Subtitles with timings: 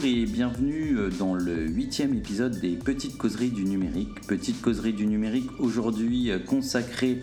[0.00, 4.26] Bonjour et bienvenue euh, dans le huitième épisode des Petites Causeries du Numérique.
[4.28, 7.22] Petites Causeries du Numérique aujourd'hui euh, consacrée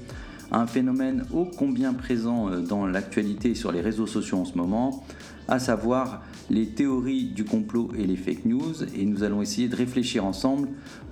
[0.51, 4.57] à un phénomène ô combien présent euh, dans l'actualité sur les réseaux sociaux en ce
[4.57, 5.05] moment,
[5.47, 8.83] à savoir les théories du complot et les fake news.
[8.97, 10.67] Et nous allons essayer de réfléchir ensemble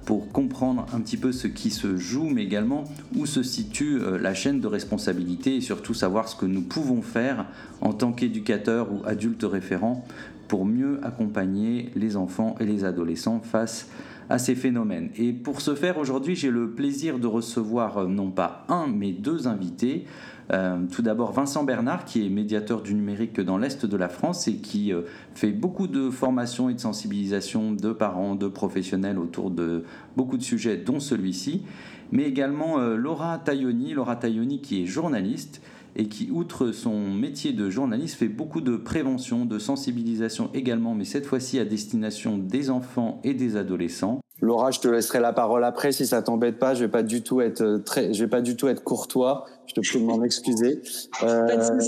[0.06, 2.84] pour comprendre un petit peu ce qui se joue, mais également
[3.16, 7.46] où se situe la chaîne de responsabilité et surtout savoir ce que nous pouvons faire
[7.80, 10.06] en tant qu'éducateurs ou adultes référents
[10.48, 13.90] pour mieux accompagner les enfants et les adolescents face
[14.30, 15.10] à ces phénomènes.
[15.18, 19.12] Et pour ce faire, aujourd'hui, j'ai le plaisir de recevoir euh, non pas un, mais
[19.12, 20.06] deux invités.
[20.52, 24.48] Euh, tout d'abord Vincent Bernard, qui est médiateur du numérique dans l'Est de la France
[24.48, 25.02] et qui euh,
[25.36, 29.84] fait beaucoup de formations et de sensibilisation de parents, de professionnels autour de
[30.18, 31.64] beaucoup de sujets, dont celui-ci.
[32.12, 35.64] Mais également Laura Tailloni, Laura Tailloni qui est journaliste
[35.96, 41.06] et qui, outre son métier de journaliste, fait beaucoup de prévention, de sensibilisation également, mais
[41.06, 44.20] cette fois-ci à destination des enfants et des adolescents.
[44.42, 46.74] Laura, je te laisserai la parole après si ça t'embête pas.
[46.74, 49.46] Je vais pas du tout être euh, très, je vais pas du tout être courtois.
[49.68, 50.82] Je te prie de m'en excuser.
[51.24, 51.80] Euh,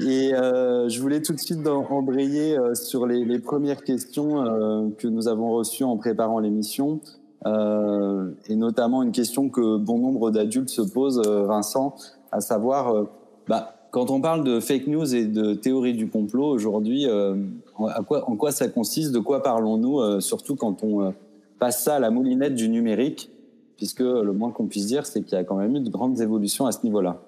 [0.00, 5.08] et euh, je voulais tout de suite embrayer sur les, les, premières questions euh, que
[5.08, 7.00] nous avons reçues en préparant l'émission,
[7.46, 11.96] et notamment une question que bon nombre d'adultes se posent, Vincent,
[12.30, 13.06] à savoir
[13.50, 17.34] bah, quand on parle de fake news et de théorie du complot aujourd'hui, euh,
[17.74, 21.10] en quoi ça consiste De quoi parlons-nous euh, Surtout quand on euh,
[21.58, 23.28] passe ça à la moulinette du numérique,
[23.76, 26.20] puisque le moins qu'on puisse dire, c'est qu'il y a quand même eu de grandes
[26.20, 27.20] évolutions à ce niveau-là.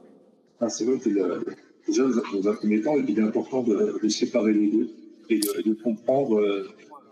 [0.60, 1.10] Ah, c'est vrai que
[1.88, 4.90] déjà, dans un premier temps, il est important de, séparer les deux
[5.28, 6.40] et de, comprendre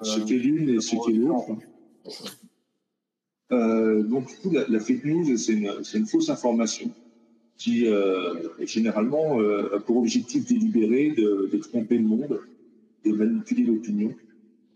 [0.03, 1.49] ce qu'est l'une et ce qu'est l'autre.
[4.09, 5.55] donc, du coup, la, fake news, c'est
[5.99, 6.93] une fausse information
[7.61, 8.35] qui euh,
[8.65, 12.41] généralement euh, pour objectif délibéré de, de, tromper le monde,
[13.05, 14.15] de manipuler l'opinion,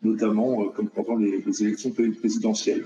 [0.03, 2.84] notamment euh, comme pendant les, les, élections présidentielles.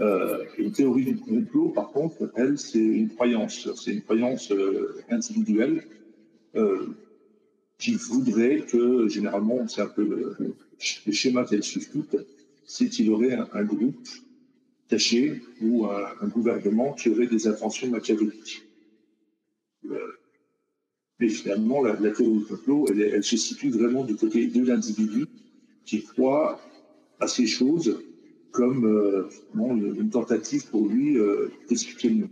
[0.00, 5.02] Euh, une théorie du complot, par contre, elle, c'est une croyance, c'est une croyance euh,
[5.10, 5.84] individuelle
[7.78, 10.54] qui voudrait que, généralement, c'est un peu le,
[11.06, 12.16] le schéma qu'elle suit toutes,
[12.64, 14.06] c'est qu'il y aurait un, un, groupe
[14.88, 18.63] caché ou un, un gouvernement qui aurait des intentions machiavéliques.
[21.20, 25.26] Mais finalement, la, théorie du complot, elle, se situe vraiment du côté de l'individu
[25.84, 26.60] qui croit
[27.20, 28.00] à ces choses
[28.50, 32.30] comme euh, une tentative pour lui euh, d'expliquer le monde.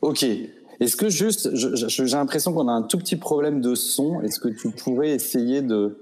[0.00, 0.24] Ok.
[0.80, 4.20] Est-ce que juste, j'ai l'impression qu'on a un tout petit problème de son.
[4.22, 5.96] Est-ce que tu pourrais essayer de,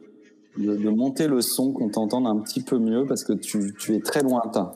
[0.56, 4.00] de, monter le son, qu'on t'entende un petit peu mieux parce que tu, tu es
[4.00, 4.72] très lointain.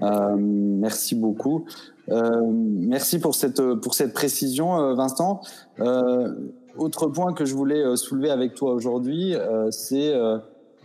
[0.00, 1.66] Euh, merci beaucoup.
[2.08, 5.40] Euh, merci pour cette pour cette précision, euh, Vincent.
[5.80, 6.34] Euh,
[6.76, 9.34] autre point que je voulais soulever avec toi aujourd'hui,
[9.70, 10.14] c'est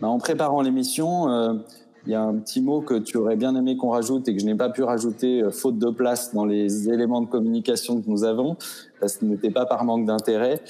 [0.00, 1.62] bah, en préparant l'émission,
[2.06, 4.40] il y a un petit mot que tu aurais bien aimé qu'on rajoute et que
[4.40, 8.24] je n'ai pas pu rajouter faute de place dans les éléments de communication que nous
[8.24, 8.58] avons,
[9.00, 10.60] parce que ce n'était pas par manque d'intérêt,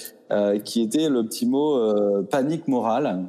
[0.64, 1.80] qui était le petit mot
[2.30, 3.24] panique morale.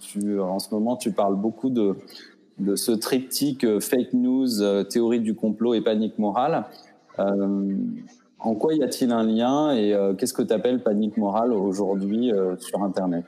[0.00, 1.94] tu, en ce moment, tu parles beaucoup de
[2.60, 6.66] de ce triptyque euh, fake news, euh, théorie du complot et panique morale.
[7.18, 7.74] Euh,
[8.38, 12.82] en quoi y a-t-il un lien et qu'est-ce que tu appelles panique morale aujourd'hui sur
[12.82, 13.26] Internet?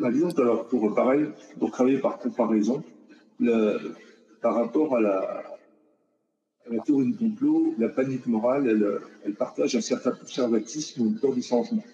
[0.00, 1.26] Bah, Disons alors pour pareil,
[1.60, 2.82] pour travailler par comparaison,
[4.42, 5.44] par rapport à la,
[6.84, 11.42] théorie du complot, la panique morale, elle, partage un certain conservatisme ou une peur du
[11.42, 11.84] changement.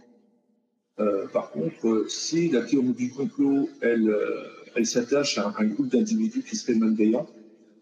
[1.35, 4.11] Par contre, si la théorie du complot, elle,
[4.77, 7.27] elle s'attache à un groupe d'individus qui serait malveillants.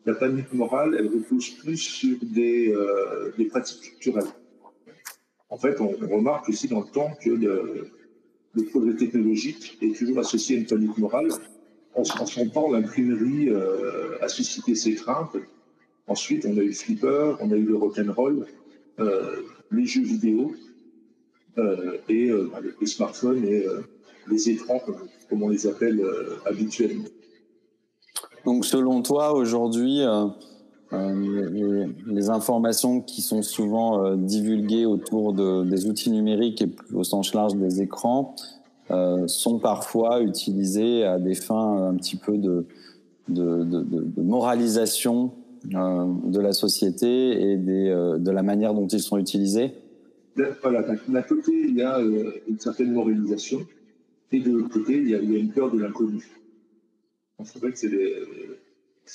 [0.04, 4.30] La panique morale, elle repose plus sur des, euh, pratiques culturelles.
[5.48, 7.90] En fait, on, remarque aussi dans le temps que le,
[8.70, 11.28] progrès technologique est toujours associé à une panique morale.
[11.94, 15.36] En, son temps, l'imprimerie euh, a suscité ses craintes.
[16.06, 18.46] Ensuite, on a eu Flipper, on a eu le rock'n'roll,
[18.98, 20.54] euh, les jeux vidéo
[22.08, 22.48] et euh,
[22.80, 23.66] les smartphones et
[24.28, 24.80] les écrans,
[25.28, 27.04] comme on les appelle euh, habituellement.
[28.44, 30.26] Donc selon toi, aujourd'hui, euh,
[30.92, 37.34] euh, les, informations qui sont souvent divulguées autour de, des outils numériques et au sens
[37.34, 38.34] large des écrans
[39.26, 42.66] sont parfois utilisées à des fins un petit peu de,
[43.30, 45.32] de, de, de moralisation
[45.64, 49.72] de la société et des, de la manière dont ils sont utilisés?
[50.60, 53.60] Voilà, d'un côté, il y a une certaine moralisation,
[54.32, 56.26] et de l'autre côté, il y, a, une peur de l'inconnu.
[57.44, 58.16] C'est vrai que c'est des,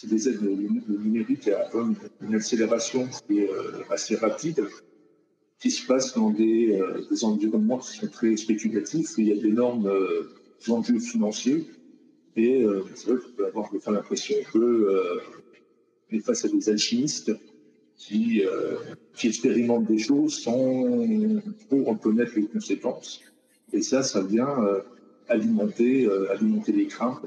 [0.03, 1.69] des aides, le, numérique a
[2.21, 4.63] une, accélération qui est euh, assez rapide,
[5.59, 9.31] qui se passe dans des, euh, des, environnements qui sont très spéculatifs, où il y
[9.31, 10.29] a des normes euh,
[10.69, 11.65] enjeux financiers.
[12.35, 15.19] Et c'est vrai qu'on peut avoir l'impression que
[16.11, 17.31] est face à des alchimistes
[17.95, 18.43] qui,
[19.15, 20.85] qui expérimentent des choses sans
[21.67, 23.21] trop en connaître les conséquences.
[23.73, 24.55] Et ça, ça vient
[25.29, 27.25] alimenter, alimenter les craintes.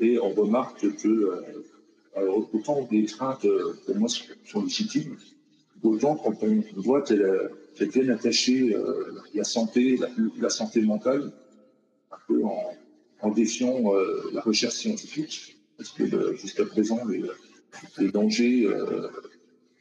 [0.00, 1.42] Et on remarque que,
[2.14, 3.46] alors, autant les craintes,
[3.86, 4.08] pour moi,
[4.44, 5.16] sont légitimes,
[5.82, 8.76] autant quand on voit qu'elles viennent attacher
[9.34, 9.98] la santé,
[10.38, 11.32] la, santé mentale,
[12.10, 12.74] un peu en,
[13.22, 13.92] en défiant
[14.32, 17.22] la recherche scientifique, parce que jusqu'à présent, les,
[17.98, 18.68] les dangers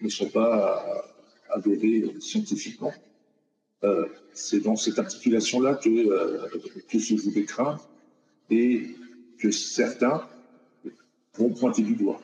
[0.01, 0.85] ne sont pas
[1.49, 2.93] avérés scientifiquement.
[3.83, 6.47] Euh, c'est dans cette articulation-là que, euh,
[6.91, 7.87] se joue craintes
[8.49, 8.95] et
[9.37, 10.21] que certains
[11.37, 12.19] vont pointer du doigt.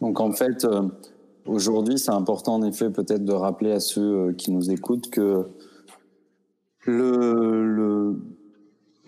[0.00, 0.82] Donc en fait, euh,
[1.46, 5.46] aujourd'hui, c'est important en effet peut-être de rappeler à ceux qui nous écoutent que
[6.84, 8.16] le,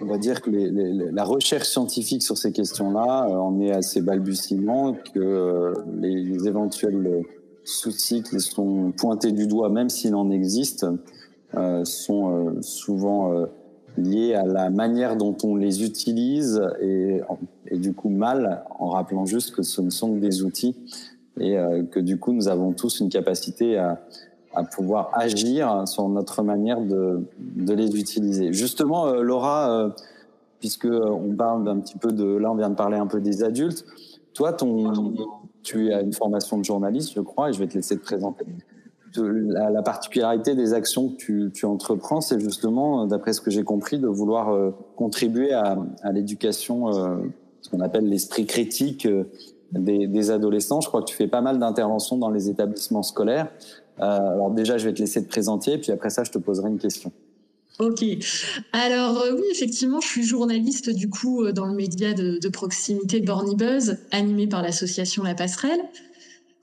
[0.00, 4.00] on va dire que les, les, la recherche scientifique sur ces questions-là en est assez
[4.00, 7.25] balbutiement, que les, éventuels
[7.65, 10.87] soucis qui sont pointés du doigt, même s'il en existe,
[11.55, 13.47] euh, sont euh, souvent euh,
[13.97, 17.21] liés à la manière dont on les utilise et,
[17.67, 20.77] et, du coup mal, en rappelant juste que ce ne sont que des outils
[21.39, 21.57] et
[21.91, 24.01] que du coup nous avons tous une capacité à,
[24.55, 28.53] à pouvoir agir sur notre manière de, de les utiliser.
[28.53, 29.95] Justement, Laura,
[30.59, 33.43] puisque on parle d'un petit peu de, là on vient de parler un peu des
[33.43, 33.87] adultes,
[34.35, 34.93] toi, ton,
[35.62, 38.45] tu as une formation de journaliste, je crois, et je vais te laisser te présenter
[39.17, 43.99] la, particularité des actions que tu, tu entreprends, c'est justement, d'après ce que j'ai compris,
[43.99, 47.17] de vouloir euh, contribuer à, à l'éducation, euh,
[47.62, 49.25] ce qu'on appelle l'esprit critique euh,
[49.73, 50.81] des, des, adolescents.
[50.81, 53.49] Je crois que tu fais pas mal d'interventions dans les établissements scolaires.
[53.99, 56.79] alors déjà, je vais te laisser te présenter, puis après ça, je te poserai une
[56.79, 57.12] question.
[57.78, 58.05] Ok.
[58.72, 63.96] Alors oui, effectivement, je suis journaliste du coup dans le média de, proximité Borny Buzz,
[64.11, 65.81] animé par l'association La Passerelle.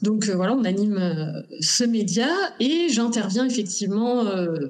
[0.02, 4.68] Donc euh, voilà, on anime euh, ce média et j'interviens effectivement euh,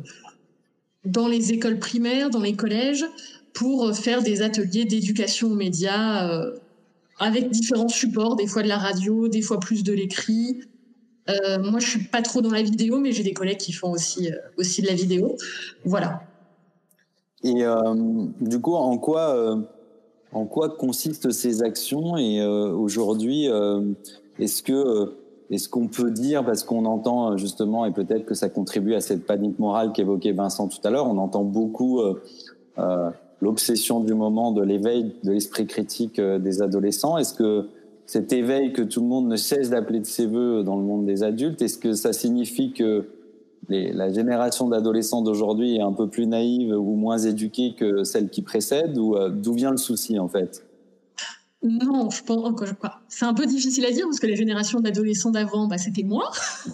[1.05, 3.05] dans les écoles primaires, dans les collèges,
[3.53, 6.29] pour faire des ateliers d'éducation aux médias
[7.17, 10.61] avec différents supports, des fois de la radio, des fois plus de l'écrit.
[11.27, 14.29] moi, je suis pas trop dans la vidéo, mais j'ai des collègues qui font aussi
[14.57, 15.37] aussi de la vidéo.
[15.85, 16.26] Voilà.
[17.43, 17.63] Et
[18.41, 19.57] du coup, en quoi
[20.33, 23.47] en quoi consistent ces actions Et aujourd'hui,
[24.39, 25.05] est-ce que euh,
[25.49, 29.01] est-ce qu'on peut dire, parce qu'on entend euh, justement, et peut-être que ça contribue à
[29.01, 32.21] cette panique morale qu'évoquait Vincent tout à l'heure, on entend beaucoup euh,
[32.79, 33.09] euh,
[33.41, 37.17] l'obsession du moment de l'éveil de l'esprit critique des adolescents.
[37.17, 37.67] Est-ce que
[38.05, 41.05] cet éveil que tout le monde ne cesse d'appeler de ses voeux dans le monde
[41.05, 43.05] des adultes, est-ce que ça signifie que
[43.69, 48.41] la génération d'adolescents d'aujourd'hui est un peu plus naïve ou moins éduquée que celle qui
[48.41, 50.63] précède, ou d'où vient le souci en fait?
[51.63, 52.53] Non, je pense
[53.09, 56.31] C'est un peu difficile à dire parce que les générations d'adolescents d'avant, bah, c'était moi.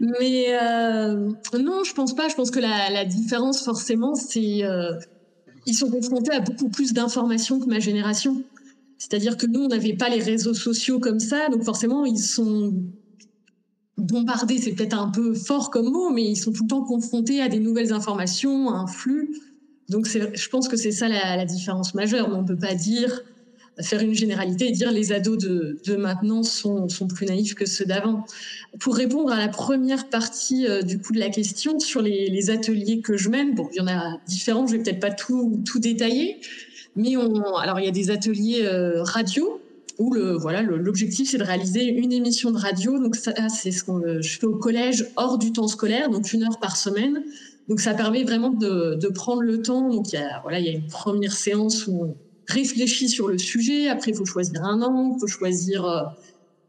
[0.00, 2.28] Mais euh, non, je pense pas.
[2.28, 4.92] Je pense que la, la différence, forcément, c'est euh,
[5.66, 8.42] ils sont confrontés à beaucoup plus d'informations que ma génération.
[8.98, 12.74] C'est-à-dire que nous, on n'avait pas les réseaux sociaux comme ça, donc forcément, ils sont
[13.98, 14.58] bombardés.
[14.58, 17.48] C'est peut-être un peu fort comme mot, mais ils sont tout le temps confrontés à
[17.48, 19.30] des nouvelles informations, à un flux.
[19.88, 22.28] Donc, je pense que c'est ça la, la, différence majeure.
[22.30, 23.22] On peut pas dire
[23.80, 28.24] faire une généralité et dire les ados de, maintenant sont, plus naïfs que ceux d'avant.
[28.80, 32.50] Pour répondre à la première partie euh, du coup de la question sur les, les,
[32.50, 35.62] ateliers que je mène, bon, il y en a différents, je vais peut-être pas tout,
[35.64, 36.40] tout détailler,
[36.96, 39.57] mais on, alors il y a des ateliers euh, radio
[39.98, 42.98] où le voilà l'objectif c'est de réaliser une émission de radio.
[42.98, 46.44] Donc ça c'est ce que je fais au collège hors du temps scolaire, donc une
[46.44, 47.22] heure par semaine.
[47.68, 49.88] Donc ça permet vraiment de, de prendre le temps.
[49.90, 52.14] Donc il y a voilà il y a une première séance où
[52.46, 53.88] réfléchit sur le sujet.
[53.88, 56.02] Après, il faut choisir un angle, il faut choisir euh,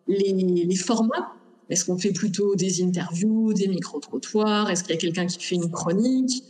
[0.08, 1.32] les, les formats.
[1.70, 4.70] Est-ce qu'on fait plutôt des interviews, des micro-trottoirs?
[4.70, 6.44] Est-ce qu'il y a quelqu'un qui fait une chronique?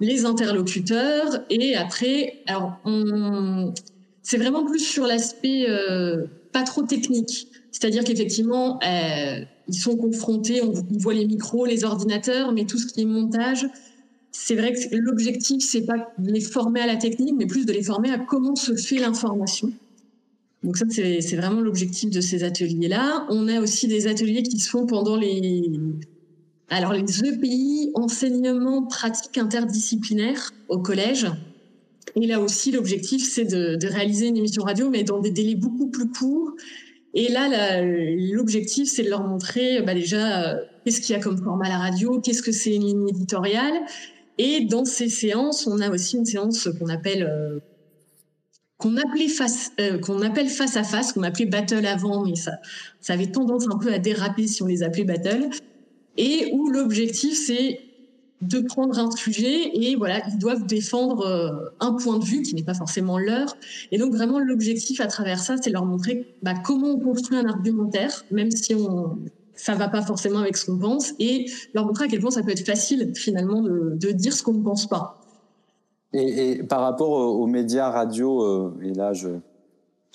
[0.00, 1.40] Les interlocuteurs.
[1.50, 3.74] Et après, alors, on...
[4.22, 7.48] c'est vraiment plus sur l'aspect euh, pas trop technique.
[7.72, 12.78] C'est-à-dire qu'effectivement, euh, ils sont confrontés, on, ils voient les micros, les ordinateurs, mais tout
[12.78, 13.66] ce qui est montage,
[14.32, 17.72] c'est vrai que l'objectif, c'est pas de les former à la technique, mais plus de
[17.72, 19.72] les former à comment se fait l'information.
[20.62, 23.26] Donc ça, c'est vraiment l'objectif de ces ateliers-là.
[23.30, 25.70] On a aussi des ateliers qui se font pendant les,
[26.68, 31.26] alors les EPI, enseignement pratique interdisciplinaire au collège.
[32.16, 35.88] Et là aussi, l'objectif, c'est de, réaliser une émission radio, mais dans des délais beaucoup
[35.88, 36.52] plus courts.
[37.14, 41.38] Et là, l'objectif, c'est de leur montrer bah déjà euh, qu'est-ce qu'il y a comme
[41.42, 43.80] format à la radio, qu'est-ce que c'est une ligne éditoriale,
[44.38, 47.60] Et dans ces séances, on a aussi une séance qu'on appelle
[49.04, 52.52] appelait face, qu'on appelle face à face, qu'on appelait battle avant, mais ça
[53.08, 55.48] avait tendance un peu à déraper si on les appelait battle,
[56.16, 57.80] et où l'objectif c'est
[58.40, 62.54] de prendre un sujet et voilà, ils doivent défendre euh, un point de vue qui
[62.54, 63.56] n'est pas forcément leur.
[63.92, 67.46] Et donc vraiment l'objectif à travers ça, c'est leur montrer bah, comment on construit un
[67.46, 69.18] argumentaire, même si on
[69.54, 71.44] ça va pas forcément avec ce qu'on pense, et
[71.74, 74.62] leur montrer à quel point ça peut être facile finalement de, dire ce qu'on ne
[74.62, 75.20] pense pas.
[76.14, 79.28] Et, par rapport aux médias radio, euh, et là je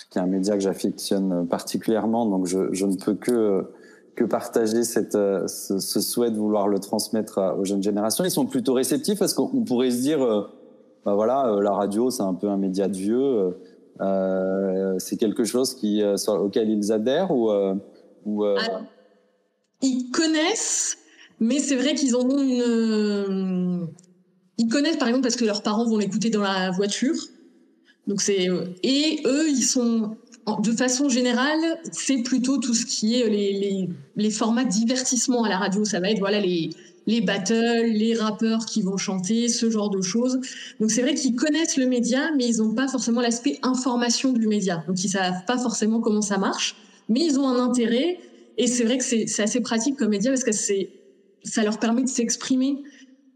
[0.10, 3.70] qui est un média que j'affectionne particulièrement, donc je ne peux que
[4.15, 8.24] que partager cette, euh, ce, souhait de vouloir le transmettre aux jeunes générations.
[8.24, 10.48] Ils sont plutôt réceptifs parce qu'on pourrait se dire, euh,
[11.05, 13.55] bah voilà, euh, la radio c'est un peu un média de vieux.
[15.00, 17.51] C'est quelque chose qui, auquel ils adhèrent ou,
[19.81, 20.98] Ils connaissent,
[21.39, 23.88] mais c'est vrai qu'ils ont une.
[24.57, 27.15] Ils connaissent par exemple parce que leurs parents vont l'écouter dans la voiture.
[28.07, 28.48] Donc c'est
[28.84, 30.15] et eux ils sont
[30.59, 35.49] de façon générale, c'est plutôt tout ce qui est les, les, les, formats divertissement à
[35.49, 35.85] la radio.
[35.85, 36.69] Ça va être voilà les,
[37.07, 40.39] les battles, les rappeurs qui vont chanter, ce genre de choses.
[40.79, 44.47] Donc c'est vrai qu'ils connaissent le média, mais ils n'ont pas forcément l'aspect information du
[44.47, 44.83] média.
[44.87, 46.75] Donc ils savent pas forcément comment ça marche,
[47.09, 48.19] mais ils ont un intérêt.
[48.57, 50.89] Et c'est vrai que c'est assez pratique comme média parce que c'est
[51.43, 52.83] ça leur permet de s'exprimer.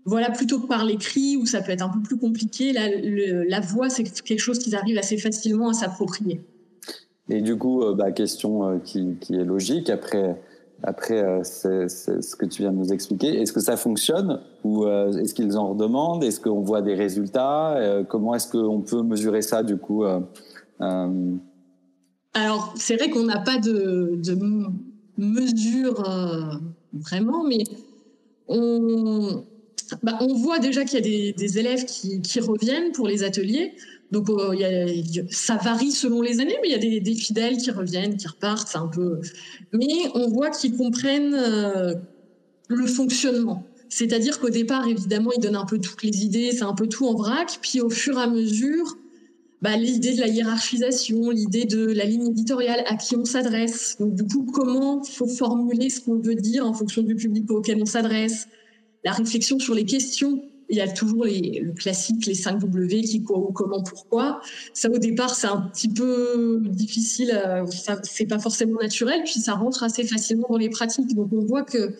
[0.05, 3.59] Voilà, plutôt que par l'écrit où ça peut être un peu plus compliqué, la, la
[3.59, 6.41] voix c'est quelque chose qu'ils arrivent assez facilement à s'approprier.
[7.29, 10.41] Et du coup, euh, bah, question euh, qui, est logique après,
[10.83, 13.39] après euh, ce que tu viens de nous expliquer.
[13.39, 16.23] Est-ce que ça fonctionne ou est-ce qu'ils en redemandent?
[16.23, 18.03] Est-ce qu'on voit des résultats?
[18.09, 20.03] Comment est-ce qu'on peut mesurer ça du coup
[22.33, 24.19] Alors, c'est vrai qu'on n'a pas de,
[25.17, 26.03] mesure
[26.93, 27.63] vraiment, mais
[28.47, 29.43] on,
[30.03, 33.73] bah, on voit déjà qu'il y a des, élèves qui, reviennent pour les ateliers.
[34.11, 34.85] Donc euh,
[35.29, 38.27] ça varie selon les années, mais il y a des, des, fidèles qui reviennent, qui
[38.27, 39.19] repartent, c'est un peu.
[39.71, 41.93] Mais on voit qu'ils comprennent euh,
[42.67, 43.63] le fonctionnement.
[43.87, 47.07] C'est-à-dire qu'au départ, évidemment, ils donnent un peu toutes les idées, c'est un peu tout
[47.07, 47.59] en vrac.
[47.61, 48.97] Puis au fur et à mesure,
[49.61, 53.97] bah, l'idée de la hiérarchisation, l'idée de la ligne éditoriale, à qui on s'adresse.
[53.99, 57.81] Donc du coup, comment faut formuler ce qu'on veut dire en fonction du public auquel
[57.81, 58.47] on s'adresse?
[59.03, 63.23] La réflexion sur les questions il y a toujours le classique, les 5 W, qui,
[63.23, 64.39] quoi, ou comment, pourquoi.
[64.73, 67.65] Ça, au départ, c'est un petit peu difficile, euh,
[68.03, 71.15] c'est pas forcément naturel, puis ça rentre assez facilement dans les pratiques.
[71.15, 71.95] Donc, on voit que,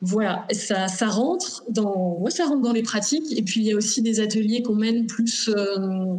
[0.00, 3.36] voilà, ça, rentre dans, ouais, ça rentre dans les pratiques.
[3.38, 6.16] Et puis, il y a aussi des ateliers qu'on mène plus, euh,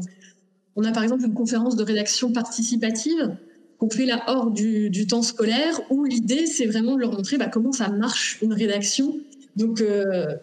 [0.76, 3.36] on a par exemple une conférence de rédaction participative
[3.80, 7.40] qu'on fait là hors du, du temps scolaire, où l'idée, c'est vraiment de leur montrer
[7.40, 9.18] bah, comment ça marche une rédaction.
[9.56, 10.36] Donc, euh,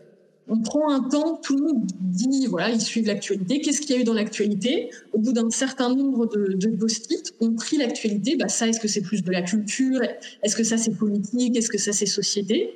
[0.49, 3.99] on prend un temps, tout le monde dit, voilà, ils suivent l'actualité, qu'est-ce qu'il y
[3.99, 4.91] a eu dans l'actualité.
[5.13, 8.89] Au bout d'un certain nombre de, de post-it, on prie l'actualité, bah ça, est-ce que
[8.89, 10.01] c'est plus de la culture?
[10.43, 11.57] Est-ce que ça, c'est politique?
[11.57, 12.71] Est-ce que ça, c'est société?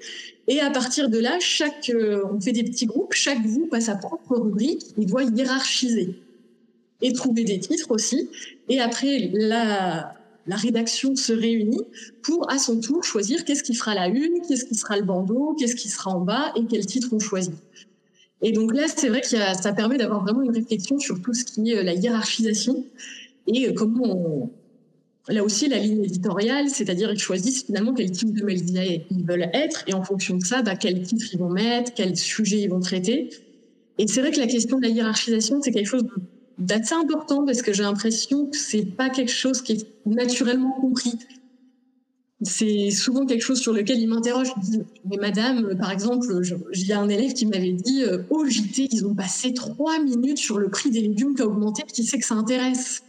[0.49, 3.81] Et à partir de là, chaque, euh, on fait des petits groupes, chaque groupe a
[3.81, 6.15] sa propre rubrique, il doit hiérarchiser
[7.01, 8.29] et trouver des titres aussi.
[8.69, 10.15] Et après, la,
[10.47, 11.83] la rédaction se réunit
[12.23, 15.55] pour, à son tour, choisir qu'est-ce qui fera la une, qu'est-ce qui sera le bandeau,
[15.59, 17.55] qu'est-ce qui sera en bas et quel titre on choisit.
[18.43, 21.45] Et donc là, c'est vrai que ça permet d'avoir vraiment une réflexion sur tout ce
[21.45, 22.85] qui est euh, la hiérarchisation
[23.47, 24.51] et euh, comment on,
[25.29, 29.49] là aussi la ligne éditoriale, c'est-à-dire qu'ils choisissent finalement quel type de médias ils veulent
[29.53, 32.69] être et en fonction de ça, bah, quel titre ils vont mettre, quel sujet ils
[32.69, 33.31] vont traiter.
[33.99, 36.11] Et c'est vrai que la question de la hiérarchisation, c'est quelque chose de
[36.59, 41.19] d'assez important parce que j'ai l'impression que c'est pas quelque chose qui est naturellement compris.
[42.43, 44.53] C'est souvent quelque chose sur lequel ils m'interrogent.
[45.09, 46.27] mais madame, par exemple,
[46.73, 50.59] j'ai un élève qui m'avait dit, euh, au JT, ils ont passé trois minutes sur
[50.59, 53.05] le prix des légumes qui a augmenté, qui sait que ça intéresse?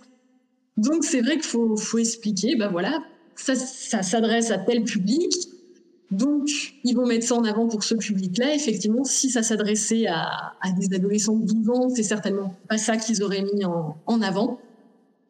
[0.77, 3.03] Donc c'est vrai qu'il faut, expliquer, ben voilà,
[3.35, 5.33] ça s'adresse à tel public,
[6.13, 6.49] donc,
[6.83, 8.53] ils vont mettre ça en avant pour ce public-là.
[8.55, 13.23] Effectivement, si ça s'adressait à, des adolescents de 12 ans, c'est certainement pas ça qu'ils
[13.23, 14.59] auraient mis en, avant.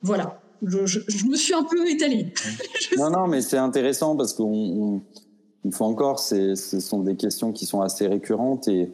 [0.02, 0.40] Voilà.
[0.62, 2.34] Je, me suis un peu étalée.
[2.98, 5.02] non, non, mais c'est intéressant parce qu'une
[5.72, 8.92] fois encore, ce sont des questions qui sont assez récurrentes et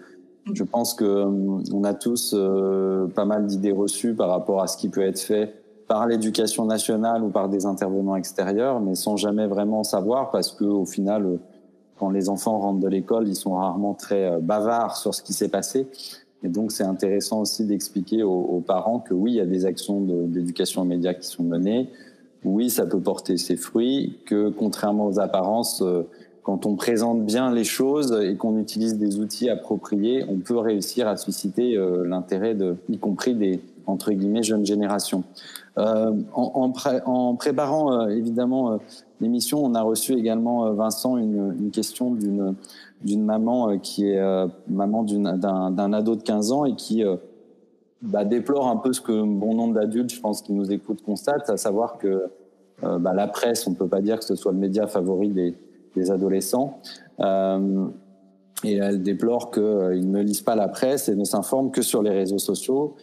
[0.54, 4.68] je pense que euh, on a tous euh, pas mal d'idées reçues par rapport à
[4.68, 5.54] ce qui peut être fait
[5.88, 10.64] par l'éducation nationale ou par des intervenants extérieurs, mais sans jamais vraiment savoir parce que
[10.64, 11.40] au final,
[12.00, 15.34] quand les enfants rentrent de l'école, ils sont rarement très euh, bavards sur ce qui
[15.34, 15.88] s'est passé.
[16.44, 20.00] Et donc, c'est intéressant aussi d'expliquer aux, parents que oui, il y a des actions
[20.00, 21.90] d'éducation aux médias qui sont menées.
[22.46, 24.20] Oui, ça peut porter ses fruits.
[24.26, 26.04] Que contrairement aux apparences, euh,
[26.44, 31.10] quand on présente bien les choses et qu'on utilise des outils appropriés, on peut réussir
[31.10, 35.24] à susciter euh, l'intérêt de, y compris des entre guillemets jeunes générations.
[35.78, 36.72] Euh, en,
[37.06, 38.80] en, préparant évidemment
[39.22, 44.22] l'émission, on a reçu également Vincent une, question d'une maman qui est
[44.68, 47.04] maman d'un ado de 15 ans et qui
[48.02, 51.50] bah, déplore un peu ce que bon nombre d'adultes, je pense, qui nous écoutent constatent,
[51.50, 52.30] à savoir que
[52.84, 55.30] euh, bah, la presse, on ne peut pas dire que ce soit le média favori
[55.30, 56.80] des, adolescents.
[57.20, 57.88] Euh,
[58.64, 62.02] et elle déplore qu'ils euh, ne lisent pas la presse et ne s'informent que sur
[62.02, 62.96] les réseaux sociaux.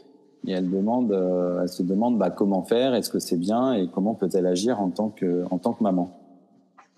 [0.47, 4.47] Et euh, elle se demande bah, comment faire, est-ce que c'est bien et comment peut-elle
[4.47, 5.45] agir en tant que,
[5.81, 6.19] maman?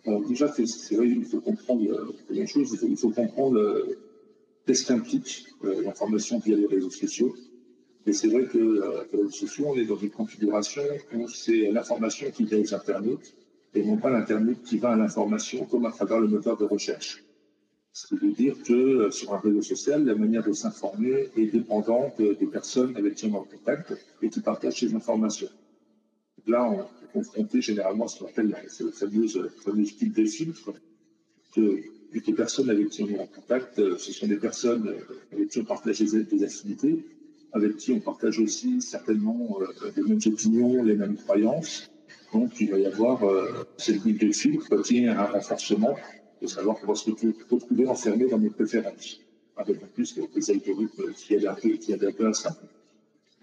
[0.06, 1.82] Alors déjà, c'est vrai, il faut comprendre
[2.30, 3.58] une chose, il faut, il faut comprendre
[4.66, 7.34] qu'est-ce qu'implique l'information via les réseaux sociaux.
[8.06, 10.82] Et c'est vrai que euh, les réseaux sociaux, on est dans une configuration
[11.14, 13.34] où c'est l'information qui vient aux internautes
[13.74, 17.24] et non pas l'internaute qui va à l'information comme à travers le moteur de recherche.
[17.92, 21.46] Ce qui veut dire que euh, sur un réseau social, la manière de s'informer est
[21.46, 25.48] dépendante des personnes avec qui on est en contact et qui partagent ces informations.
[26.46, 30.72] Là, on est confronté généralement à ce qu'on appelle le fameuse type de filtre,
[31.54, 34.94] que les personnes avec qui on est en contact, euh, ce sont des personnes
[35.32, 37.04] avec qui on partage des affinités,
[37.52, 41.90] avec qui on partage aussi certainement euh, les mêmes opinions, les mêmes croyances.
[42.32, 45.96] Donc il va y avoir euh, cette ligne de filtre qui est un renforcement
[46.40, 49.20] de savoir qu'on va se retrouver enfermé dans nos préférences,
[49.56, 52.56] avec en plus des algorithmes qui aident un peu, qui un peu à ça.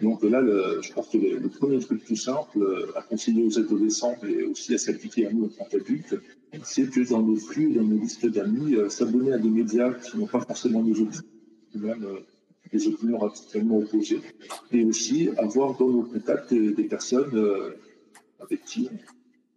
[0.02, 0.42] Donc là,
[0.82, 4.74] je pense que le, premier truc tout simple euh, à conseiller aux adolescents et aussi
[4.76, 6.16] à s'appliquer à nous en tant qu'adultes,
[6.64, 10.18] c'est que dans nos flux, dans nos listes d'amis, euh, s'abonner à des médias qui
[10.18, 11.22] n'ont pas forcément nos opinions,
[11.76, 12.06] même
[12.72, 14.22] des opinions radicalement opposées,
[14.72, 17.72] et aussi avoir dans nos contacts des, personnes euh,
[18.40, 18.90] avec qui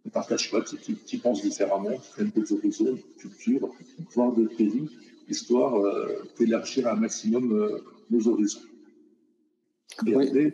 [0.05, 3.69] ne partage pas, qui, qui, pensent différemment, qui prennent d'autres horizons, cultures,
[4.13, 4.89] voire d'autres pays,
[5.29, 8.61] histoire euh, d'élargir un maximum euh, nos horizons.
[10.05, 10.53] oui.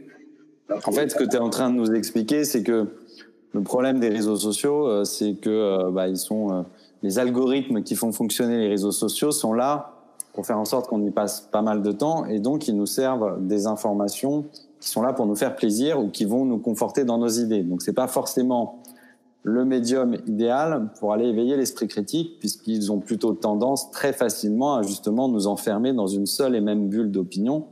[0.69, 2.87] en fait, ce que tu es en train de nous expliquer, c'est que
[3.53, 6.65] le problème des réseaux sociaux, c'est que bah, ils sont
[7.05, 9.91] les algorithmes qui font fonctionner les réseaux sociaux sont là
[10.33, 12.87] pour faire en sorte qu'on y passe pas mal de temps et donc ils nous
[12.87, 14.45] servent des informations
[14.79, 17.61] qui sont là pour nous faire plaisir ou qui vont nous conforter dans nos idées.
[17.61, 18.81] Donc c'est pas forcément
[19.45, 24.81] le médium idéal pour aller éveiller l'esprit critique puisqu'ils ont plutôt tendance très facilement à
[24.81, 27.65] justement nous enfermer dans une seule et même bulle d'opinion.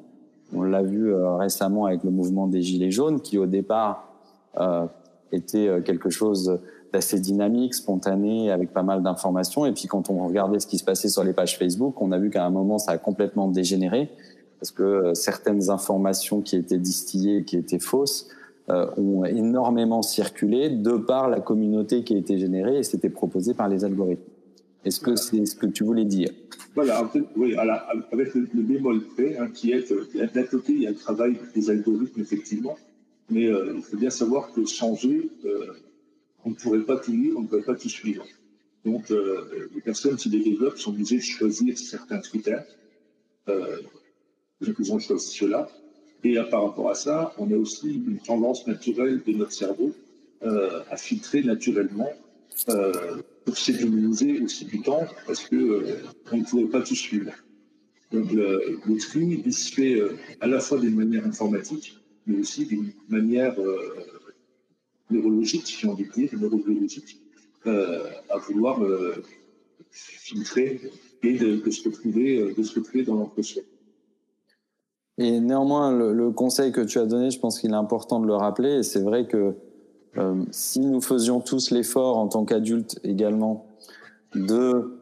[0.55, 4.13] On l'a vu euh, récemment avec le mouvement des Gilets jaunes qui au départ
[4.59, 4.85] euh,
[5.31, 6.59] était euh, quelque chose
[6.93, 9.65] assez dynamique, spontané, avec pas mal d'informations.
[9.65, 12.19] Et puis quand on regardait ce qui se passait sur les pages Facebook, on a
[12.19, 14.11] vu qu'à un moment ça a complètement dégénéré
[14.63, 18.29] parce que euh, certaines informations qui étaient distillées, qui étaient fausses,
[18.69, 23.67] ont énormément circulé de par la communauté qui a été générée et c'était proposé par
[23.67, 24.23] les algorithmes.
[24.85, 26.29] Est-ce que c'est ce que tu voulais dire?
[26.75, 29.93] Voilà, oui, avec le, bémol fait, hein, qui est
[30.33, 32.77] d'un côté, il y a le travail des algorithmes, effectivement,
[33.29, 35.29] mais euh, il faut bien savoir que changer,
[36.45, 38.25] on ne pourrait pas tout lire, on ne pourrait pas tout suivre.
[38.85, 42.65] Donc, euh, les personnes qui les développent sont obligées de choisir certains critères.
[43.47, 43.77] Euh,
[44.61, 45.69] ils ont choisi cela.
[46.23, 49.93] Et par rapport à ça, on a aussi une tendance naturelle de notre cerveau
[50.43, 52.09] euh, à filtrer naturellement
[52.67, 52.91] euh,
[53.45, 55.95] pour s'économiser aussi du temps parce que euh,
[56.33, 57.31] on ne pourrait pas tout suivre.
[58.11, 59.99] Donc, le, le tri, il se fait
[60.41, 63.55] à la fois d'une manière informatique, mais aussi d'une manière
[65.09, 67.19] neurologique, si on veut dire, neurobiologique,
[67.65, 68.81] à vouloir
[69.89, 70.79] filtrer
[71.23, 73.63] et de, se retrouver, de se retrouver dans notre soi.
[75.17, 78.35] Et néanmoins, le, conseil que tu as donné, je pense qu'il est important de le
[78.35, 78.79] rappeler.
[78.79, 79.55] Et c'est vrai que
[80.17, 83.65] euh, si nous faisions tous l'effort en tant qu'adultes également
[84.35, 84.99] de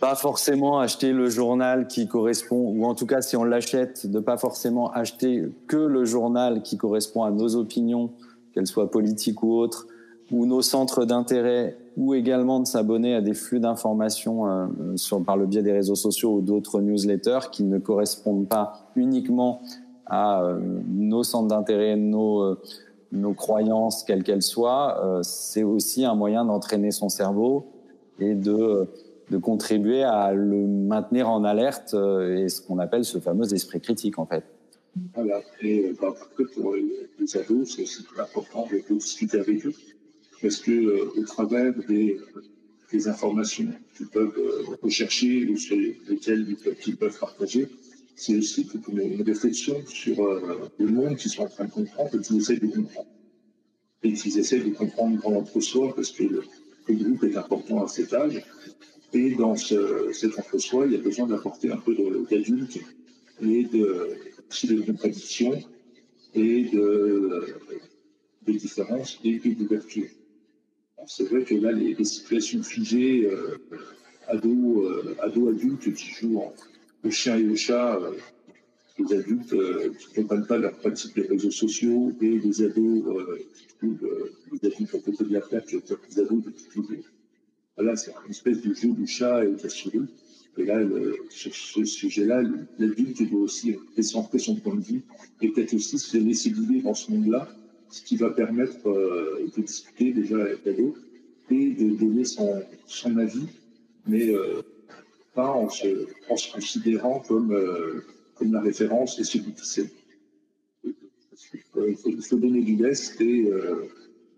[0.00, 4.18] pas forcément acheter le journal qui correspond, ou en tout cas si on l'achète, de
[4.18, 8.10] pas forcément acheter que le journal qui correspond à nos opinions,
[8.54, 9.86] qu'elles soient politiques ou autres,
[10.30, 15.46] ou nos centres d'intérêt, ou également de s'abonner à des flux d'informations euh, par le
[15.46, 19.60] biais des réseaux sociaux ou d'autres newsletters qui ne correspondent pas uniquement
[20.06, 22.60] à euh, nos centres d'intérêt, nos, euh,
[23.12, 25.20] nos croyances, quelles qu'elles soient.
[25.22, 27.66] C'est aussi un moyen d'entraîner son cerveau
[28.18, 28.86] et de,
[29.30, 34.18] de contribuer à le maintenir en alerte et ce qu'on appelle ce fameux esprit critique
[34.18, 34.44] en fait.
[35.14, 35.40] Voilà.
[35.62, 36.14] Et bah,
[36.54, 39.72] pour les ados, c'est important de discuter avec eux,
[40.40, 42.18] parce que euh, au travers des,
[43.06, 45.76] informations qu'ils peuvent euh, rechercher ou sur
[46.08, 47.68] lesquelles ils peuvent, partager,
[48.16, 52.10] c'est aussi une, une réflexion sur euh, le monde qu'ils sont en train de comprendre
[52.16, 53.08] et qu'ils essaient de comprendre.
[54.02, 56.42] Et qu'ils essaient de comprendre dans l'entre-soi, parce que le,
[56.88, 58.42] groupe est important à cet âge.
[59.12, 61.94] Et dans ce, cet entre-soi, il y a besoin d'apporter un peu
[62.28, 62.78] d'adulte
[63.42, 64.16] et de,
[64.50, 65.62] aussi de contradiction
[66.34, 67.46] et de,
[68.46, 70.08] de différence et, d'ouverture.
[71.06, 73.58] C'est vrai que là, les, situations figées, euh,
[74.30, 76.42] ados, euh, ados-adultes qui jouent
[77.04, 78.12] au chien et au chat, euh,
[78.98, 83.04] les adultes euh, qui ne comprennent pas leur pratique des réseaux sociaux et les ados
[83.54, 87.04] qui trouvent les adultes à côté de la plaque, les ados de toujours.
[87.76, 90.06] Voilà, c'est une espèce de jeu du chat et de la souris.
[90.58, 90.80] Et là,
[91.30, 92.42] sur ce sujet-là,
[92.78, 95.02] l'adulte doit aussi centrer son point de vue
[95.40, 97.48] et peut-être aussi se laisser guider dans ce monde-là,
[97.90, 100.94] ce qui va permettre euh, de discuter déjà avec l'ado
[101.50, 103.48] et de donner son, avis,
[104.06, 104.62] mais euh,
[105.34, 106.06] pas en se,
[106.52, 108.04] considérant comme, euh,
[108.36, 109.90] comme la référence et celui qui sait.
[110.84, 113.50] Il faut, donner du lest et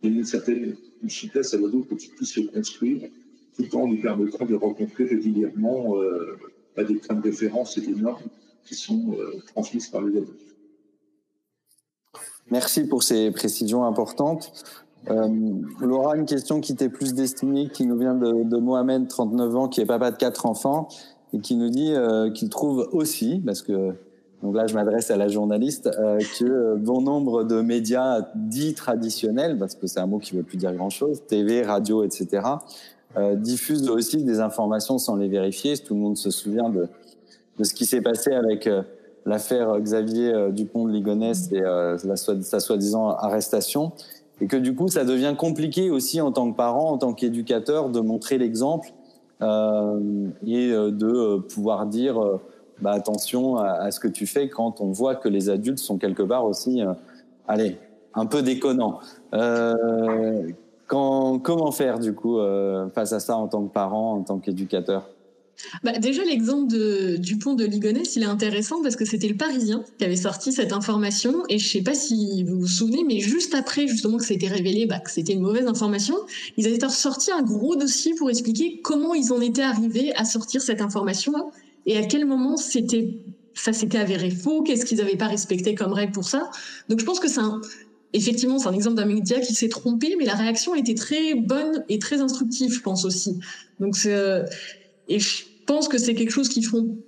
[0.03, 3.11] donner une certaine une souplesse à l'ado pour qu'il puisse se construire
[3.57, 5.97] tout en lui permettant de rencontrer régulièrement
[6.77, 8.23] bah, des points de référence et des normes
[8.65, 9.17] qui sont
[9.49, 10.52] transmises par les adultes.
[12.53, 14.53] Merci pour ces précisions importantes.
[15.11, 15.27] Euh,
[15.81, 19.81] Laura, une question qui t'est plus destinée, qui nous vient de, Mohamed, 39 ans, qui
[19.81, 20.87] est papa de quatre enfants,
[21.33, 23.95] et qui nous dit euh, qu'il trouve aussi, parce que
[24.43, 29.57] donc là je m'adresse à la journaliste, euh, que bon nombre de médias dits traditionnels,
[29.57, 32.43] parce que c'est un mot qui ne veut plus dire grand-chose, TV, radio, etc.,
[33.37, 35.77] diffusent aussi des informations sans les vérifier.
[35.77, 36.89] Tout le monde se souvient de,
[37.63, 38.67] ce qui s'est passé avec
[39.27, 43.93] l'affaire Xavier euh, Dupont de Ligonnès et la, sa soi-disant arrestation.
[44.41, 47.91] Et que du coup, ça devient compliqué aussi en tant que parent, en tant qu'éducateur,
[47.91, 48.93] de montrer l'exemple
[49.41, 52.19] euh, et de pouvoir dire
[52.81, 56.25] bah, attention à, ce que tu fais quand on voit que les adultes sont quelque
[56.25, 56.83] part aussi,
[57.47, 57.79] allez,
[58.15, 58.99] un peu déconnants.
[59.35, 60.51] Euh,
[60.93, 65.09] comment faire du coup euh, face à ça en tant que parent, en tant qu'éducateur?
[65.85, 69.85] Bah, déjà, l'exemple de Dupont de Ligonnès, il est intéressant parce que c'était le Parisien
[69.99, 71.45] qui avait sorti cette information.
[71.49, 74.87] Et je sais pas si vous vous souvenez, mais juste après, justement, que c'était révélé
[74.87, 76.17] bah, que c'était une mauvaise information,
[76.57, 80.61] ils avaient sorti un gros dossier pour expliquer comment ils en étaient arrivés à sortir
[80.63, 81.33] cette information
[81.87, 83.19] et à quel moment c'était
[83.55, 86.51] ça s'était avéré faux, qu'est-ce qu'ils n'avaient pas respecté comme règle pour ça.
[86.89, 87.41] Donc je pense que c'est
[88.13, 91.85] effectivement, c'est un exemple d'un média qui s'est trompé, mais la réaction était très bonne
[91.89, 93.39] et très instructive, je pense aussi.
[93.81, 94.45] Donc, euh,
[95.09, 96.99] et je pense que c'est quelque chose qui font.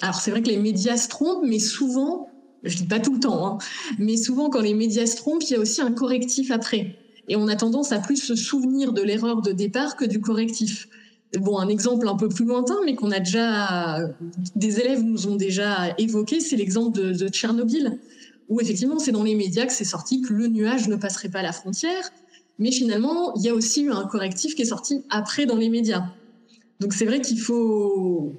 [0.00, 2.28] Alors, c'est vrai que les médias se trompent, mais souvent,
[2.62, 3.58] je dis pas tout le temps, hein,
[3.98, 6.96] mais souvent, quand les médias se trompent, il y a aussi un correctif après.
[7.28, 10.88] Et on a tendance à plus se souvenir de l'erreur de départ que du correctif.
[11.38, 14.00] Bon, un exemple un peu plus lointain, mais qu'on a déjà,
[14.56, 17.98] des élèves nous ont déjà évoqué, c'est l'exemple de, de Tchernobyl
[18.48, 21.42] où effectivement c'est dans les médias que c'est sorti que le nuage ne passerait pas
[21.42, 22.10] la frontière,
[22.58, 25.68] mais finalement il y a aussi eu un correctif qui est sorti après dans les
[25.68, 26.04] médias.
[26.80, 28.32] Donc c'est vrai qu'il faut...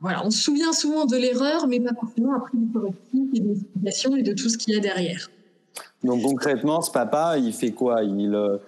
[0.00, 3.48] Voilà, on se souvient souvent de l'erreur, mais pas forcément après du correctif et de
[3.48, 5.30] l'explication et de tout ce qu'il y a derrière.
[6.02, 8.02] Donc concrètement, ce papa, il fait quoi?
[8.02, 8.58] Il, euh,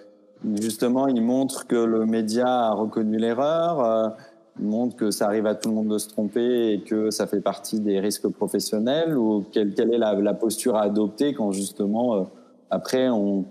[0.61, 4.09] Justement, il montre que le média a reconnu l'erreur, euh,
[4.59, 7.41] montre que ça arrive à tout le monde de se tromper et que ça fait
[7.41, 12.23] partie des risques professionnels ou quelle, quelle est la, posture à adopter quand justement euh,
[12.69, 13.45] après on,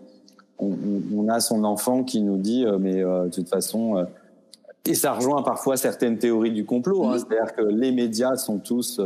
[0.58, 4.06] on, a son enfant qui nous dit mais de toute façon
[4.86, 9.00] et ça rejoint parfois certaines théories du complot hein, c'est-à-dire que les médias sont tous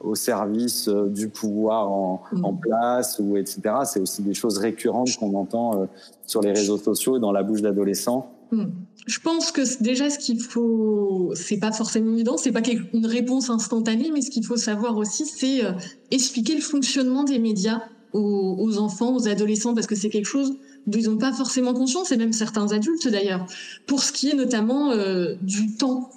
[0.00, 2.44] au service du pouvoir en, mmh.
[2.44, 5.88] en place ou etc c'est aussi des choses récurrentes qu'on entend
[6.26, 8.30] sur les réseaux sociaux et dans la bouche d'adolescents.
[8.52, 8.64] Mmh
[9.06, 12.62] je pense que déjà ce qu'il faut, c'est pas forcément évident, c'est pas
[12.92, 15.72] une réponse instantanée, mais ce qu'il faut savoir aussi, c'est euh,
[16.10, 20.56] expliquer le fonctionnement des médias aux, aux enfants, aux adolescents, parce que c'est quelque chose
[20.94, 23.46] ils n'ont pas forcément conscience, et même certains adultes d'ailleurs,
[23.86, 26.10] pour ce qui est notamment euh, du temps.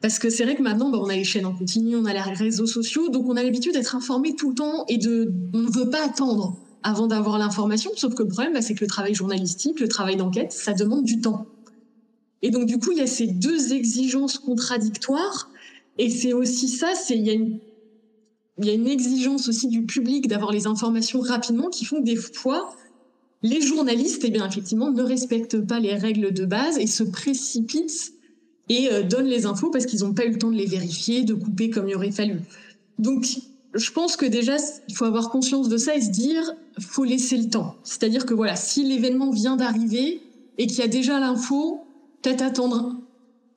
[0.00, 2.12] Parce que c'est vrai que maintenant, bah, on a les chaînes en continu, on a
[2.12, 5.58] les réseaux sociaux, donc on a l'habitude d'être informé tout le temps et de, on
[5.58, 7.90] ne veut pas attendre avant d'avoir l'information.
[7.96, 11.04] Sauf que le problème, bah, c'est que le travail journalistique, le travail d'enquête, ça demande
[11.04, 11.46] du temps.
[12.42, 15.48] Et donc, du coup, il y a ces deux exigences contradictoires.
[15.96, 17.58] Et c'est aussi ça, c'est il y a une
[18.58, 22.04] il y a une exigence aussi du public d'avoir les informations rapidement qui font que
[22.04, 22.76] des fois,
[23.44, 28.14] les journalistes, eh bien, effectivement, ne respectent pas les règles de base et se précipitent
[28.70, 31.24] et euh, donnent les infos parce qu'ils n'ont pas eu le temps de les vérifier,
[31.24, 32.40] de couper comme il aurait fallu.
[32.98, 33.26] Donc,
[33.74, 34.56] je pense que déjà,
[34.88, 37.76] il faut avoir conscience de ça et se dire, faut laisser le temps.
[37.84, 40.22] C'est-à-dire que voilà, si l'événement vient d'arriver
[40.56, 41.84] et qu'il y a déjà l'info,
[42.22, 42.96] peut-être attendre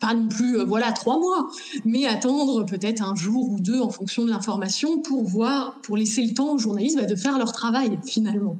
[0.01, 1.49] pas non plus euh, voilà trois mois,
[1.85, 6.23] mais attendre peut-être un jour ou deux en fonction de l'information pour voir, pour laisser
[6.23, 8.57] le temps aux journalistes bah, de faire leur travail finalement.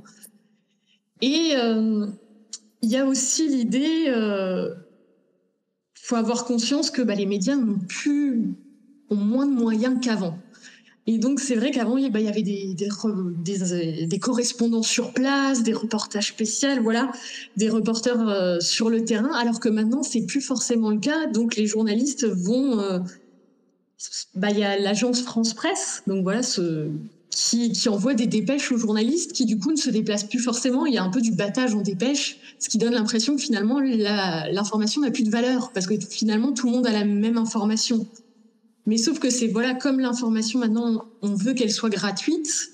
[1.22, 2.08] Et euh,
[2.82, 4.74] il y a aussi l'idée, euh,
[5.96, 8.56] faut avoir conscience que bah, les médias ont, plus,
[9.10, 10.38] ont moins de moyens qu'avant.
[11.10, 15.72] Et donc, c'est vrai qu'avant, il y avait des, des, des, correspondants sur place, des
[15.72, 17.10] reportages spéciaux, voilà,
[17.56, 21.28] des reporters euh, sur le terrain, alors que maintenant, c'est plus forcément le cas.
[21.28, 22.82] Donc, les journalistes vont.
[22.82, 23.00] Euh,
[24.36, 26.90] bah, il y a l'agence France Presse, donc voilà, ce,
[27.38, 30.88] qui, qui, envoie des dépêches aux journalistes qui, du coup, ne se déplacent plus forcément.
[30.88, 33.80] Il y a un peu du battage en dépêche, ce qui donne l'impression que finalement,
[33.80, 38.08] l'information n'a plus de valeur, parce que finalement, tout le monde a la même information.
[38.88, 42.72] Mais sauf que c'est, voilà, comme l'information maintenant, on veut qu'elle soit gratuite,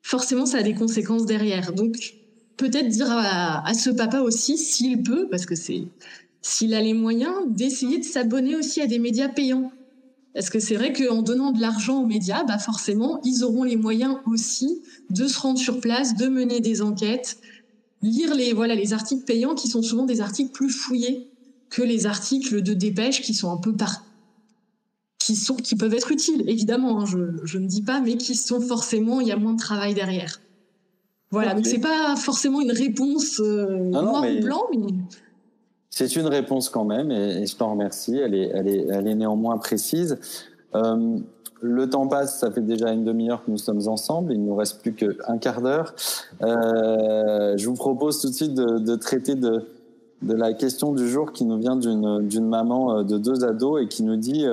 [0.00, 1.74] forcément, ça a des conséquences derrière.
[1.74, 2.14] Donc,
[2.56, 5.82] peut-être dire à, ce papa aussi, s'il peut, parce que c'est,
[6.40, 9.70] s'il a les moyens, d'essayer de s'abonner aussi à des médias payants.
[10.34, 13.76] Parce que c'est vrai qu'en donnant de l'argent aux médias, bah forcément, ils auront les
[13.76, 17.38] moyens aussi de se rendre sur place, de mener des enquêtes,
[18.00, 21.28] lire les, voilà, les articles payants qui sont souvent des articles plus fouillés
[21.68, 24.04] que les articles de dépêche qui sont un peu par,
[25.18, 28.34] qui, sont, qui peuvent être utiles, évidemment, hein, je, je, ne dis pas, mais qui
[28.34, 30.40] sont forcément, il y a moins de travail derrière.
[31.30, 34.92] Voilà, donc c'est pas forcément une réponse euh, noir ou blanc, mais...
[35.94, 40.18] C'est une réponse quand même, et, je t'en remercie, elle est, néanmoins précise.
[40.74, 41.18] Euh,
[41.60, 44.56] le temps passe, ça fait déjà une demi-heure que nous sommes ensemble, il ne nous
[44.56, 45.94] reste plus qu'un quart d'heure.
[46.40, 49.66] Euh, je vous propose tout de suite de, traiter de,
[50.22, 54.02] la question du jour qui nous vient d'une maman euh, de deux ados et qui
[54.02, 54.46] nous dit...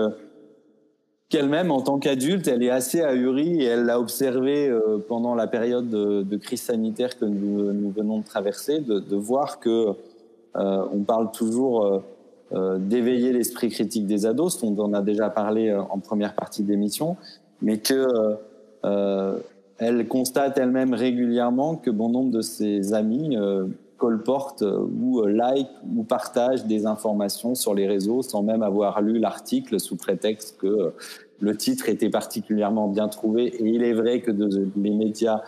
[1.30, 4.76] Qu'elle-même, en tant qu'adulte, elle est assez ahurie et elle l'a observé
[5.08, 9.94] pendant la période de, crise sanitaire que nous, venons de traverser, de, voir que
[10.56, 12.04] on parle toujours
[12.52, 17.18] euh, d'éveiller l'esprit critique des ados, on a déjà parlé en première partie d'émission,
[17.62, 18.06] mais que
[19.78, 23.38] elle constate elle-même régulièrement que bon nombre de ses amis
[23.98, 29.80] colportent ou like ou partagent des informations sur les réseaux sans même avoir lu l'article
[29.80, 30.94] sous prétexte que
[31.42, 33.46] le titre était particulièrement bien trouvé.
[33.48, 35.42] Et il est vrai que les médias,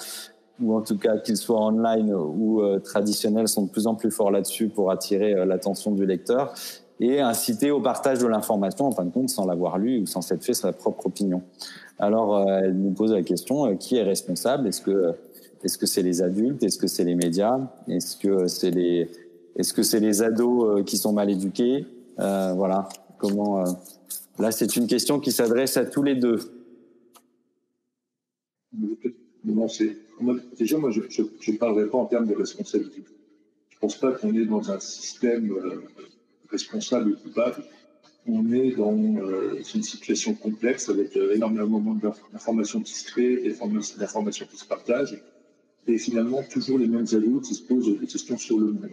[0.62, 4.12] ou en tout cas qu'ils soient online ou euh, traditionnels, sont de plus en plus
[4.12, 6.54] forts là-dessus pour attirer euh, l'attention du lecteur
[7.00, 10.22] et inciter au partage de l'information, en fin de compte, sans l'avoir lu ou sans
[10.22, 11.42] s'être fait sa propre opinion.
[11.98, 14.68] Alors, euh, elle nous pose la question qui est responsable?
[14.68, 15.14] Est-ce que
[15.64, 16.64] est-ce que c'est les adultes?
[16.64, 17.60] Est-ce que c'est les médias?
[17.88, 19.10] Est-ce que c'est les
[19.56, 21.86] est-ce que c'est les ados qui sont mal éduqués?
[22.18, 22.88] Voilà.
[23.18, 23.64] Comment
[24.40, 26.40] Là, c'est une question qui s'adresse à tous les deux.
[30.58, 33.04] Déjà, moi, je ne parlerai pas en termes de responsabilité.
[33.70, 35.82] Je ne pense pas qu'on est dans un système euh,
[36.50, 37.64] responsable et coupable.
[38.28, 41.80] On est dans euh, une situation complexe avec euh, énormément
[42.32, 43.56] d'informations qui se créent,
[43.98, 45.20] d'informations qui se partagent,
[45.88, 48.90] et finalement toujours les mêmes adultes qui se posent des questions sur le monde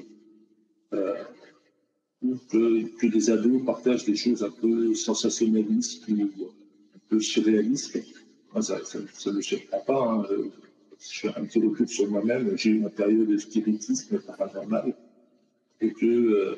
[2.51, 7.99] que, que, des ados partagent des choses un peu sensationnalistes ou un peu surréalistes.
[8.53, 10.03] Moi, ça ne me surprend pas.
[10.03, 10.27] Hein.
[11.01, 12.57] Je fais un petit recul sur moi-même.
[12.57, 14.95] J'ai eu une période de spiritisme paranormal
[15.81, 16.57] et que euh,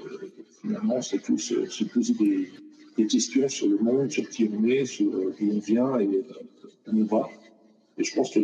[0.63, 4.85] finalement, c'est tout se, se poser des, questions sur le monde, sur qui on est,
[4.85, 6.25] sur d'où on vient et où
[6.87, 7.29] on va.
[7.97, 8.41] Et je pense que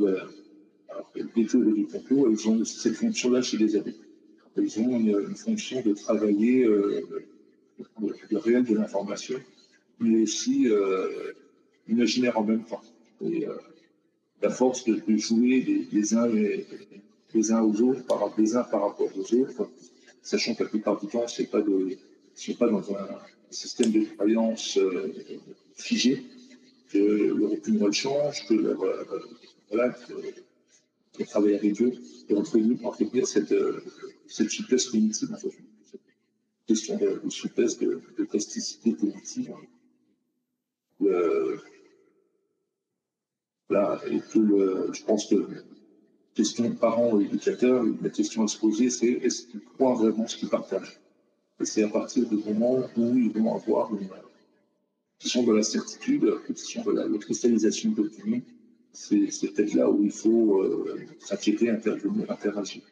[1.15, 3.95] les théories du complot, elles ont cette fonction-là chez les ados
[4.63, 7.03] ils ont une, fonction de travailler euh,
[8.31, 9.39] le, réel de l'information,
[10.01, 11.33] mais aussi euh,
[11.89, 12.81] imaginaire en même temps.
[13.23, 13.55] Et euh,
[14.43, 19.11] la force de, jouer les, uns les, uns aux autres, par, les uns par rapport
[19.17, 19.69] aux autres,
[20.23, 21.63] sachant que la plupart du temps, c'est pas
[22.59, 23.09] pas dans un
[23.51, 25.13] système de croyance euh,
[25.77, 26.23] figé,
[26.91, 28.79] que leur opinion change, que leur,
[29.71, 29.91] voilà,
[31.15, 31.93] que, travailler avec eux,
[32.29, 33.55] et entretenir cette,
[34.27, 35.35] cette souplesse cognitive.
[35.41, 36.01] Cette
[36.67, 39.53] question de, souplesse, de, plasticité cognitive.
[41.03, 41.57] Euh,
[44.11, 45.47] et que le, je pense que
[46.35, 50.27] question de parents ou éducateurs, la question à se poser, c'est est-ce qu'ils croient vraiment
[50.27, 51.01] ce qu'ils partagent?
[51.61, 54.09] Et c'est à partir du moment où ils vont avoir une
[55.19, 58.43] question de la certitude, une question de la, cristallisation de l'opinion,
[58.93, 62.83] c'est peut-être là où il faut euh, s'inquiéter, intervenir, interagir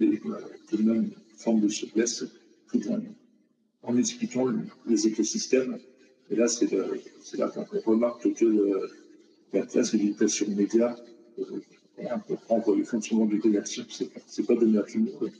[0.00, 2.24] de même forme de souplesse
[2.70, 3.00] tout en,
[3.82, 4.46] en expliquant
[4.86, 5.78] les écosystèmes.
[6.30, 6.70] Et là, c'est
[7.36, 8.90] là qu'on remarque que
[9.54, 10.96] la l'éducation média,
[11.38, 11.60] euh,
[12.26, 13.84] pour prendre le fonctionnement de l'éducation,
[14.26, 15.30] c'est pas donné à tout le monde.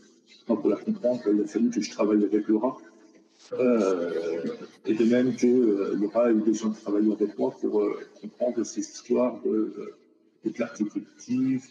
[0.48, 2.77] La comprendre, il a fallu que je travaille avec Laura.
[3.53, 4.44] Euh,
[4.87, 8.00] et de même que euh, Laura a eu besoin de travailler avec moi pour euh,
[8.20, 9.94] comprendre ces histoires de,
[10.44, 11.66] de clarté collective,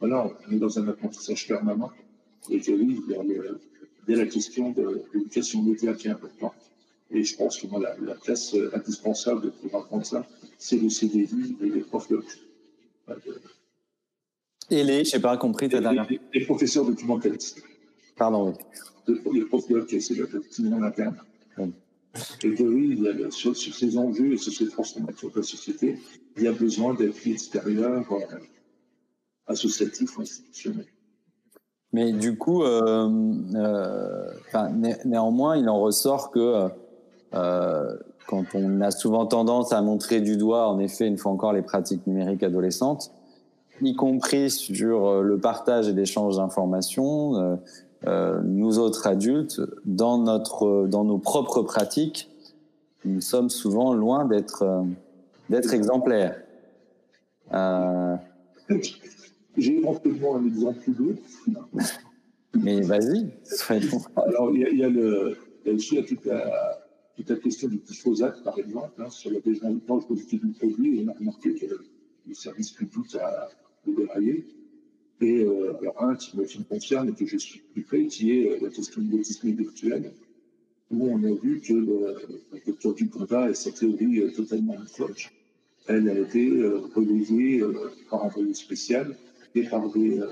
[0.00, 1.90] voilà, on est dans un apprentissage permanent.
[2.50, 6.54] Et que oui, il y a la question de l'éducation média qui est importante.
[7.10, 10.26] Et je pense que la, la classe indispensable pour apprendre ça,
[10.58, 12.22] c'est le CDI et les profs de.
[14.70, 16.06] Et les, je n'ai pas compris ta dernière.
[16.08, 17.62] Les, les, professeurs documentalistes.
[18.16, 18.54] Pardon,
[19.06, 19.20] oui.
[19.34, 21.16] Les profs de c'est le petit en interne.
[22.44, 25.36] Et que oui, il y a, sur, sur, ces enjeux et sur ces transformations de
[25.36, 25.98] la société,
[26.36, 28.38] il y a besoin d'appui extérieur, euh,
[29.46, 30.86] associatif ou institutionnel.
[31.92, 33.08] Mais du coup, euh,
[33.54, 36.68] euh, né néanmoins, il en ressort que euh,
[37.34, 41.62] quand on a souvent tendance à montrer du doigt, en effet, une fois encore, les
[41.62, 43.12] pratiques numériques adolescentes,
[43.82, 47.56] y compris sur euh, le partage et l'échange d'informations, euh,
[48.06, 52.30] euh, nous autres adultes, dans notre, dans nos propres pratiques,
[53.04, 54.84] nous sommes souvent loin d'être,
[55.50, 56.40] d'être exemplaires.
[59.56, 61.14] J'ai éventuellement un exemple ou
[62.54, 63.28] Mais vas-y.
[64.16, 66.83] Alors, il y a, il y a le, il y a toute la,
[67.16, 69.38] toute la question du glyphosate, par exemple, hein, sur la
[69.86, 71.66] dangerosité du produit, on a remarqué que
[72.26, 73.48] le service public a
[73.86, 74.46] déraillé.
[75.20, 78.50] Et euh, alors, un qui me, concerne et que je suis plus près, qui est
[78.50, 80.12] euh, la question de l'autisme virtuel,
[80.90, 82.16] où on a vu que le,
[82.52, 85.14] la docteur Dupont-A et sa théorie euh, totalement folle,
[85.86, 89.16] elle a été euh, relayée euh, par un volet spécial
[89.54, 90.28] et par des, euh,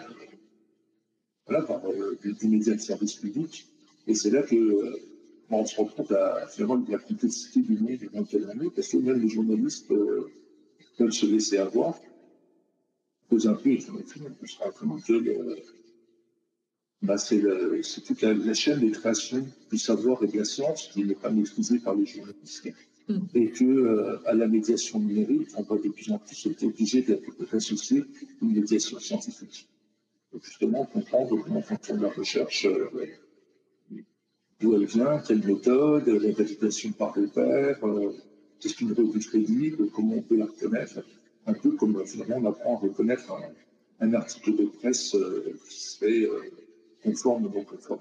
[1.47, 3.66] voilà, par des, médias de service public.
[4.07, 4.99] Et c'est là que
[5.59, 8.88] on se rend compte à, finalement de la complexité du monde lequel on est, parce
[8.88, 10.31] que même les journalistes euh,
[10.97, 11.99] peuvent se laisser avoir,
[13.29, 15.57] pose un peu, et on se que le,
[17.03, 17.41] bah c'est
[18.07, 21.31] toute la, la, chaîne des créations du savoir et de la science qui n'est pas
[21.31, 22.69] maîtrisée par les journalistes.
[23.09, 23.19] Mm.
[23.35, 27.05] Et que euh, à la médiation numérique, on va de plus en plus être obligé
[27.51, 28.05] d'associer
[28.41, 29.69] une médiation scientifique.
[30.41, 32.88] Justement, comprendre comment fonctionne la recherche euh,
[34.62, 38.12] d'où elle vient, quelle méthode, la validation par les pairs, euh,
[38.61, 41.01] qu'est-ce qu'une revue crédible, comment on peut la reconnaître.
[41.46, 43.25] Un peu comme euh, finalement on apprend à reconnaître
[44.01, 46.40] un, article de presse euh, qui serait euh,
[47.03, 48.01] conforme ou non conforme.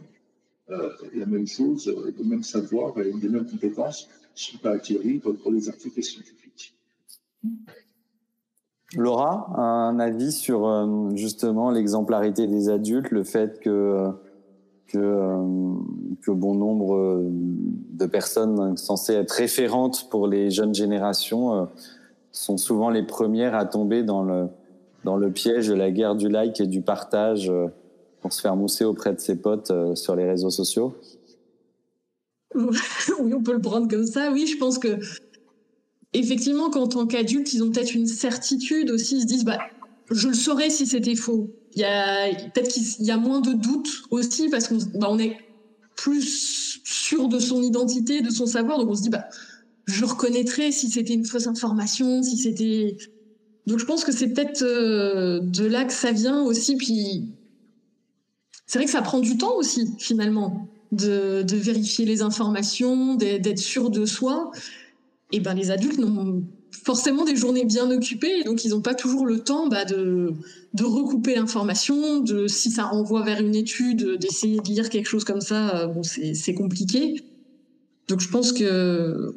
[0.70, 5.20] Euh, la même chose, euh, le même savoir et les mêmes compétences sont pas acquéries
[5.20, 6.76] pour les articles scientifiques.
[8.96, 10.68] Laura, un avis sur
[11.16, 14.12] justement l'exemplarité des adultes, le fait que
[14.92, 15.74] que, euh,
[16.22, 21.66] que bon nombre euh, de personnes censées être référentes pour les jeunes générations euh,
[22.32, 26.68] sont souvent les premières à tomber dans le, piège de la guerre du like et
[26.68, 27.52] du partage
[28.22, 30.96] pour se faire mousser auprès de ses potes sur les réseaux sociaux
[32.56, 34.32] Oui, on peut le prendre comme ça.
[34.32, 35.00] Oui, je pense que
[36.14, 39.18] effectivement, qu'en tant qu'adulte, ils ont peut-être une certitude aussi.
[39.18, 39.60] Ils se disent, bah,
[40.10, 41.50] je le saurais si c'était faux.
[41.74, 45.38] Il y a peut-être qu'il y a moins de doutes aussi parce qu'on bah, est
[45.96, 48.78] plus sûr de son identité, de son savoir.
[48.78, 49.26] Donc on se dit bah
[49.86, 52.98] je reconnaîtrais si c'était une fausse information, si c'était.
[53.68, 56.76] Donc je pense que c'est peut-être euh, de là que ça vient aussi.
[56.76, 57.30] Puis
[58.66, 63.60] c'est vrai que ça prend du temps aussi finalement de, de vérifier les informations, d'être
[63.60, 64.52] sûr de soi.
[65.32, 69.26] Et ben les adultes n'ont forcément des journées bien occupées, donc ils n'ont pas toujours
[69.26, 70.34] le temps bah, de,
[70.74, 75.24] de recouper l'information, de si ça renvoie vers une étude, d'essayer de lire quelque chose
[75.24, 77.24] comme ça, euh, bon, c'est compliqué.
[78.08, 79.36] Donc je pense que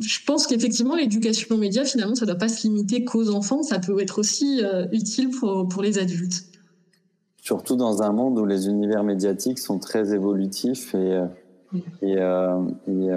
[0.00, 3.62] je pense qu'effectivement l'éducation aux médias finalement ça ne doit pas se limiter qu'aux enfants,
[3.62, 6.46] ça peut être aussi euh, utile pour, pour les adultes.
[7.42, 11.26] Surtout dans un monde où les univers médiatiques sont très évolutifs et, euh,
[12.00, 13.10] et, euh, et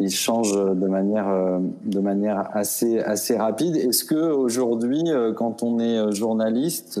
[0.00, 3.76] il change de manière euh, de manière assez assez rapide.
[3.76, 7.00] Est-ce que aujourd'hui, euh, quand on est euh, journaliste,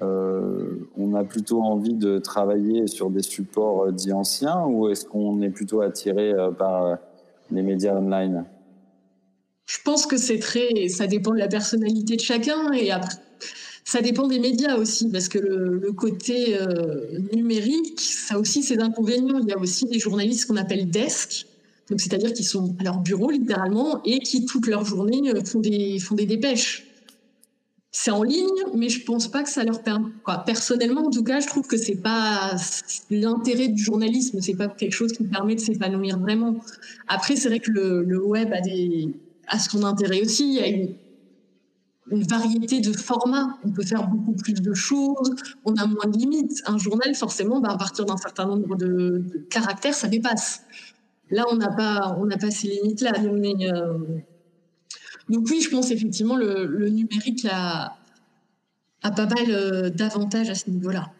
[0.00, 5.50] on a plutôt envie de travailler sur des supports dits anciens, ou est-ce qu'on est
[5.50, 6.98] plutôt attiré par
[7.50, 8.44] les médias online?
[9.66, 13.14] Je pense que c'est très, ça dépend de la personnalité de chacun et après.
[13.84, 16.58] Ça dépend des médias aussi, parce que le, côté
[17.32, 19.38] numérique, ça aussi ses inconvénients.
[19.38, 21.46] Il y a aussi des journalistes qu'on appelle desk,
[21.98, 26.26] c'est-à-dire qu'ils sont à leur bureau littéralement et qui toute leur journée euh, font des,
[26.26, 26.86] dépêches.
[27.90, 30.08] C'est en ligne, mais je pense pas que ça leur permet.
[30.46, 32.56] Personnellement, en tout cas, je trouve que c'est pas
[33.10, 36.56] l'intérêt du journalisme, c'est pas quelque chose qui permet de s'épanouir vraiment.
[37.06, 39.14] Après, c'est vrai que le, web a des
[39.48, 40.44] a son intérêt aussi.
[40.44, 40.94] Il y a une,
[42.10, 43.58] variété de formats.
[43.64, 45.34] On peut faire beaucoup plus de choses,
[45.64, 46.62] on a moins de limites.
[46.66, 50.62] Un journal, forcément, bah, à partir d'un certain nombre de, caractères, ça dépasse.
[51.32, 53.12] Là, on n'a pas, on n'a pas ces limites-là.
[53.32, 53.98] Mais, euh...
[55.28, 57.96] Donc oui, je pense effectivement le, le numérique a,
[59.02, 61.10] a pas mal euh, d'avantages à ce niveau-là.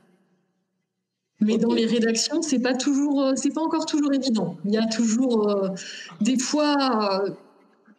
[1.41, 4.57] Mais dans les rédactions, c'est pas toujours, c'est pas encore toujours évident.
[4.65, 5.75] Il y a toujours
[6.21, 7.25] des fois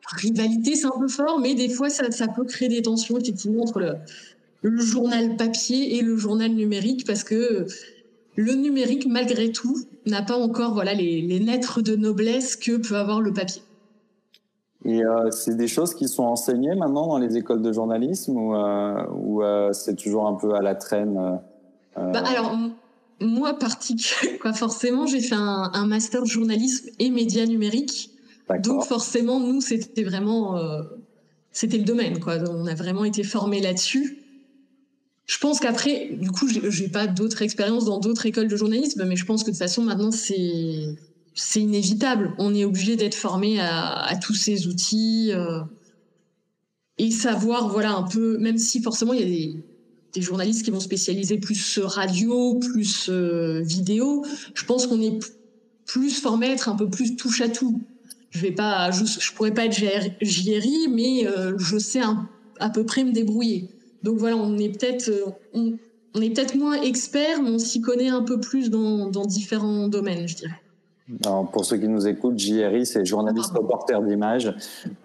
[0.06, 3.64] rivalité, c'est un peu fort, mais des fois ça, ça, peut créer des tensions effectivement
[3.64, 3.96] entre le,
[4.62, 7.66] le journal papier et le journal numérique parce que
[8.36, 12.96] le numérique, malgré tout, n'a pas encore voilà, les, les lettres de noblesse que peut
[12.96, 13.62] avoir le papier.
[14.86, 18.56] Et euh, c'est des choses qui sont enseignées maintenant dans les écoles de journalisme ou,
[18.56, 21.40] euh, ou euh, c'est toujours un peu à la traîne
[21.96, 22.58] bah, Alors,
[23.22, 28.10] moi, particulièrement, forcément, j'ai fait un, un, master journalisme et médias numériques.
[28.60, 30.60] Donc, forcément, nous, c'était vraiment.
[31.52, 32.36] c'était le domaine, quoi.
[32.50, 34.23] On a vraiment été formés là-dessus.
[35.26, 39.16] Je pense qu'après, du coup, j'ai pas d'autres expériences dans d'autres écoles de journalisme, mais
[39.16, 40.96] je pense que de toute façon, maintenant, c'est
[41.36, 42.34] c'est inévitable.
[42.38, 45.62] On est obligé d'être formé à, tous ces outils euh,
[46.98, 49.64] et savoir, voilà, un peu, même si forcément il y a des,
[50.14, 54.24] des journalistes qui vont spécialiser plus radio, plus euh, vidéo.
[54.54, 55.20] Je pense qu'on est
[55.86, 57.82] plus formé à être un peu plus touche à tout.
[58.30, 59.76] Je vais pas, je, je pourrais pas être
[60.22, 62.02] JRI, mais euh, je sais
[62.60, 63.70] à peu près me débrouiller.
[64.04, 65.74] Donc voilà, on est peut-être euh, on,
[66.16, 69.88] on, est peut-être moins expert, mais on s'y connaît un peu plus dans, dans différents
[69.88, 70.64] domaines, je dirais.
[71.26, 74.54] Alors, pour ceux qui nous écoutent, JRI, c'est journaliste reporter d'image,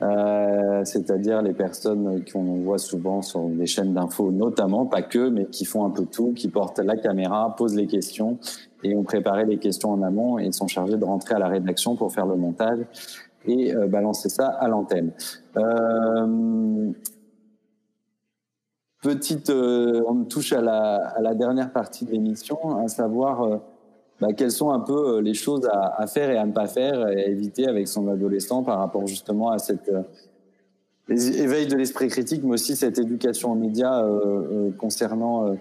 [0.01, 5.47] euh, c'est-à-dire les personnes qu'on voit souvent sur des chaînes d'infos, notamment, pas que, mais
[5.47, 8.39] qui font un peu tout, qui portent la caméra, posent les questions
[8.85, 11.97] et ont préparé les questions en amont et sont chargés de rentrer à la rédaction
[11.97, 12.79] pour faire le montage
[13.47, 15.11] et euh, balancer ça à l'antenne.
[15.57, 16.93] Euh,
[19.03, 23.57] petite, euh, on touche à la, dernière partie de l'émission, à savoir euh,
[24.21, 27.09] bah, quelles sont un peu euh, les choses à, faire et à ne pas faire
[27.09, 29.91] et à éviter avec son adolescent par rapport justement à cette
[31.09, 34.05] éveil de l'esprit critique, mais aussi cette éducation aux médias
[34.77, 35.57] concernant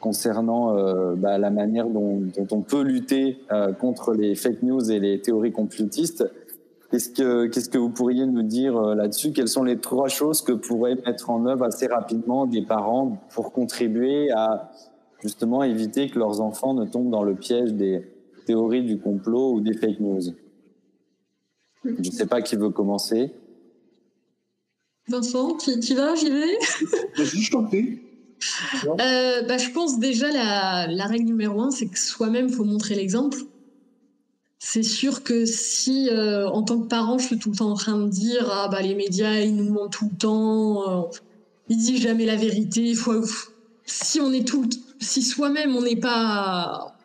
[0.00, 0.74] concernant
[1.16, 3.40] bah, la manière dont, dont, on peut lutter
[3.78, 6.24] contre les fake news et les théories complotistes
[6.90, 9.32] Qu'est-ce que, qu'est-ce que vous pourriez nous dire euh, là-dessus?
[9.32, 13.52] Quelles sont les trois choses que pourraient mettre en œuvre assez rapidement des parents pour
[13.52, 14.70] contribuer à
[15.20, 18.06] justement éviter que leurs enfants ne tombent dans le piège des
[18.46, 20.20] théories du complot ou des fake news?
[21.84, 23.32] Je ne sais pas qui veut commencer.
[25.08, 26.58] Vincent, tu, tu vas J'y vais?
[27.16, 28.00] Vas-y, je t'en prie.
[28.86, 32.94] Euh, bah, je pense déjà la, la règle numéro un, c'est que soi-même, faut montrer
[32.94, 33.38] l'exemple
[34.58, 37.74] c'est sûr que si, euh, en tant que parent, je suis tout le temps en
[37.76, 41.18] train de dire ah bah les médias ils nous mentent tout le temps, euh,
[41.68, 42.94] ils disent jamais la vérité.
[42.94, 43.24] Faut,
[43.84, 46.96] si on est tout, si soi-même on n'est pas,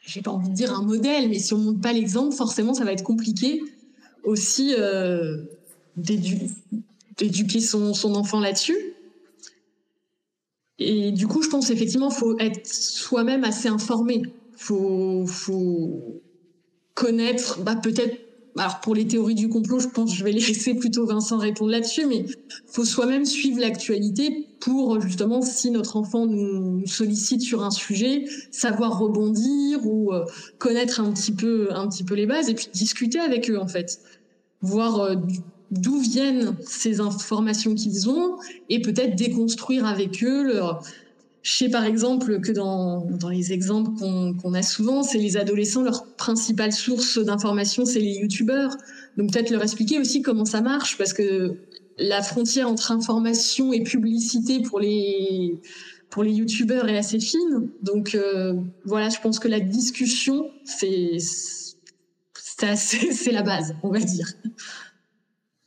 [0.00, 2.84] j'ai pas envie de dire un modèle, mais si on montre pas l'exemple, forcément ça
[2.84, 3.62] va être compliqué
[4.24, 5.44] aussi euh,
[5.96, 8.76] d'éduquer son, son enfant là-dessus.
[10.78, 14.22] Et du coup, je pense effectivement, faut être soi-même assez informé.
[14.56, 16.20] Faut, faut
[16.94, 18.18] connaître, bah peut-être,
[18.56, 21.70] alors pour les théories du complot, je pense que je vais laisser plutôt Vincent répondre
[21.70, 22.26] là-dessus, mais
[22.66, 28.98] faut soi-même suivre l'actualité pour justement, si notre enfant nous sollicite sur un sujet, savoir
[28.98, 30.24] rebondir ou euh,
[30.58, 33.66] connaître un petit peu, un petit peu les bases et puis discuter avec eux en
[33.66, 34.00] fait,
[34.60, 35.16] voir euh,
[35.70, 38.36] d'où viennent ces informations qu'ils ont
[38.68, 40.84] et peut-être déconstruire avec eux leur
[41.42, 45.82] je sais par exemple que dans, dans les exemples qu'on a souvent, c'est les adolescents,
[45.82, 48.76] leur principale source d'information, c'est les youtubeurs.
[49.16, 51.56] Donc peut-être leur expliquer aussi comment ça marche, parce que
[51.98, 55.60] la frontière entre information et publicité pour les
[56.10, 57.70] pour les youtubeurs est assez fine.
[57.82, 61.18] Donc euh, voilà, je pense que la discussion, c'est
[63.32, 64.28] la base, on va dire.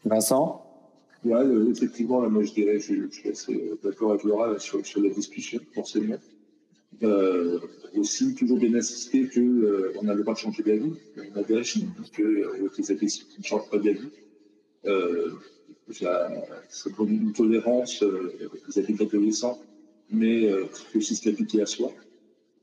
[0.05, 0.64] Vincent?
[1.25, 5.01] Euh, effectivement, là, moi je dirais, je, je suis assez d'accord avec Laura sur, sur
[5.01, 6.17] la discussion, forcément.
[7.03, 7.59] Euh,
[7.95, 11.43] aussi, toujours bien insister qu'on euh, on a le droit de changer d'avis, on a
[11.43, 12.91] des régimes, que euh, les
[13.39, 14.09] ne changent pas d'avis.
[14.85, 15.31] Euh,
[15.91, 18.31] ça produit une tolérance euh,
[18.67, 19.61] vis-à-vis de l'adolescent,
[20.09, 21.91] mais euh, faut aussi s'appliquer à soi.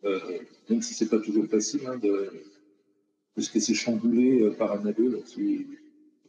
[0.05, 0.19] Euh,
[0.69, 2.31] même si c'est pas toujours facile hein, de,
[3.37, 3.51] de se
[4.59, 5.67] par un adulte qui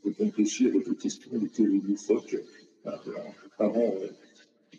[0.04, 1.82] faut réfléchir des questions de théorie.
[1.88, 1.95] Les
[3.58, 3.95] parents,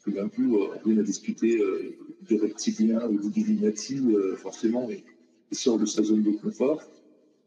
[0.04, 1.96] tout d'un coup, on discuter euh,
[2.28, 6.82] de reptiliens ou d'illuminati, euh, forcément, il sort de sa zone de confort.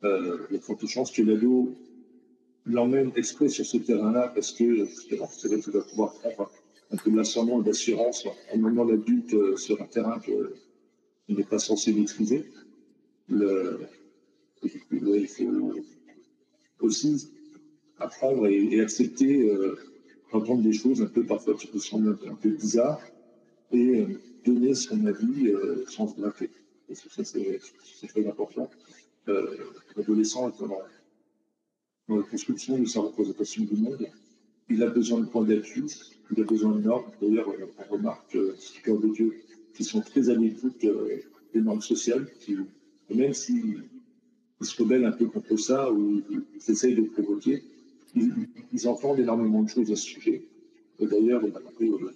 [0.03, 1.75] Euh, il y a de fortes chances que l'ado
[2.65, 5.15] l'emmène exprès sur ce terrain-là parce que c'est
[5.47, 6.51] vrai qu'il va pouvoir prendre
[6.91, 12.45] un peu l'ascendant d'assurance en menant l'adulte sur un terrain qu'il n'est pas censé maîtriser.
[13.29, 13.87] Il
[16.77, 17.29] faut aussi
[17.99, 19.75] apprendre et, accepter euh,
[20.31, 23.01] d'entendre des choses un peu parfois qui nous semblent un peu, bizarres
[23.71, 26.49] et euh, donner son avis euh, sans se braquer.
[26.87, 28.69] parce que ça c'est très important.
[29.95, 34.07] L'adolescent est dans, la construction de sa représentation du monde.
[34.69, 35.83] Il a besoin de points d'appui,
[36.31, 37.11] il a besoin de normes.
[37.21, 39.33] D'ailleurs, on remarque, euh, cœur de Dieu,
[39.73, 40.85] qui sont très à l'écoute
[41.53, 42.55] des normes sociales, qui,
[43.13, 43.83] même s'ils
[44.61, 47.63] se rebellent un peu contre ça ou ils essayent de provoquer,
[48.73, 50.43] ils, entendent énormément de choses à ce sujet.
[50.99, 52.11] D'ailleurs, on a euh,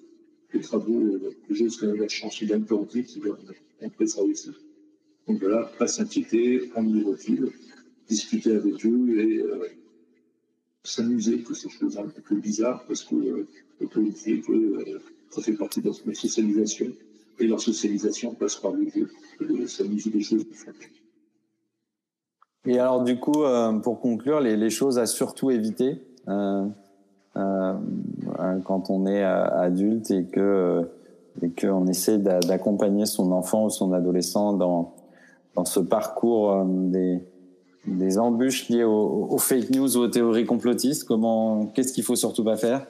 [0.53, 3.37] les travaux euh, j'ai jusqu'à la chance d'Anne Cordier qui vont
[3.81, 4.51] montrer ça aussi.
[5.27, 7.51] Donc voilà, pas s'inquiéter, prendre du recul,
[8.07, 9.67] discuter avec eux et euh,
[10.83, 13.47] s'amuser de ces choses un peu bizarres parce que euh,
[13.81, 14.99] euh,
[15.29, 16.91] ça fait partie de leur socialisation
[17.39, 20.45] et leur socialisation passe par le jeu, de s'amuser des choses.
[22.65, 26.65] Et alors du coup, euh, pour conclure, les, choses à surtout éviter euh,
[27.35, 27.73] euh,
[28.65, 30.87] quand on est adulte et que
[31.41, 34.93] et qu'on essaie d'accompagner son enfant ou son adolescent dans
[35.55, 37.19] dans ce parcours des
[37.87, 41.05] des embûches liées aux, fake news ou aux théories complotistes.
[41.05, 42.85] Comment, qu'est-ce qu'il faut surtout pas faire?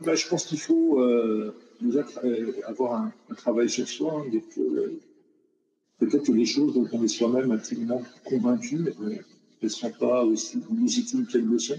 [0.00, 0.98] Ben, je pense qu'il faut
[1.82, 2.00] déjà
[2.66, 4.30] avoir un, un, travail sur soi, hein,
[6.06, 9.24] peut-être que les choses dont on est soi-même intimement convaincu, elles
[9.62, 11.78] ne sont pas aussi légitimes qu'elles le sont.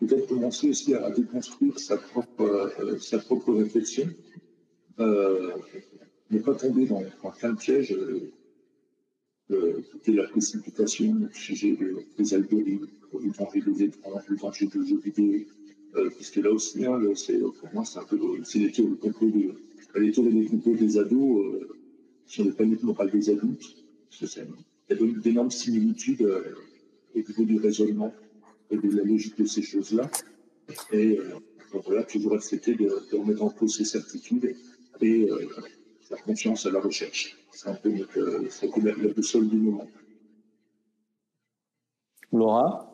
[0.00, 4.08] Peut-être commencer aussi à, déconstruire sa propre, euh, réflexion,
[4.98, 5.52] euh,
[6.30, 7.96] ne pas tomber dans, dans plein piège,
[9.50, 11.76] euh, la précipitation au sujet
[12.18, 15.44] des algorithmes, le danger des écrans, le danger des jeux vidéo,
[15.96, 16.98] euh, puisque là aussi, hein,
[17.60, 21.68] pour moi, c'est un peu les de des ados euh,
[22.26, 23.76] sur les planètes morales des adultes.
[24.20, 26.54] Parce il y a d'énormes similitudes euh,
[27.14, 28.12] au niveau du raisonnement
[28.70, 30.10] et de la logique de ces choses-là.
[30.92, 31.34] Et euh,
[31.72, 34.54] donc voilà, toujours accepter de, de, remettre en cause ces certitudes
[35.00, 35.48] et euh,
[36.08, 37.36] faire confiance à la recherche.
[37.52, 38.48] C'est un peu notre, euh,
[38.82, 39.88] la, la boussole du moment.
[42.32, 42.90] Laura?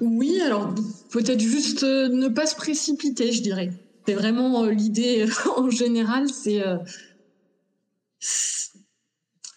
[0.00, 0.74] Oui, alors
[1.10, 3.70] peut-être juste euh, ne pas se précipiter, je dirais.
[4.06, 6.62] C'est vraiment euh, l'idée euh, en général, c'est...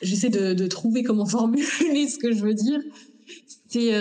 [0.01, 2.79] J'essaie de, trouver comment formuler ce que je veux dire.
[3.67, 3.93] C'est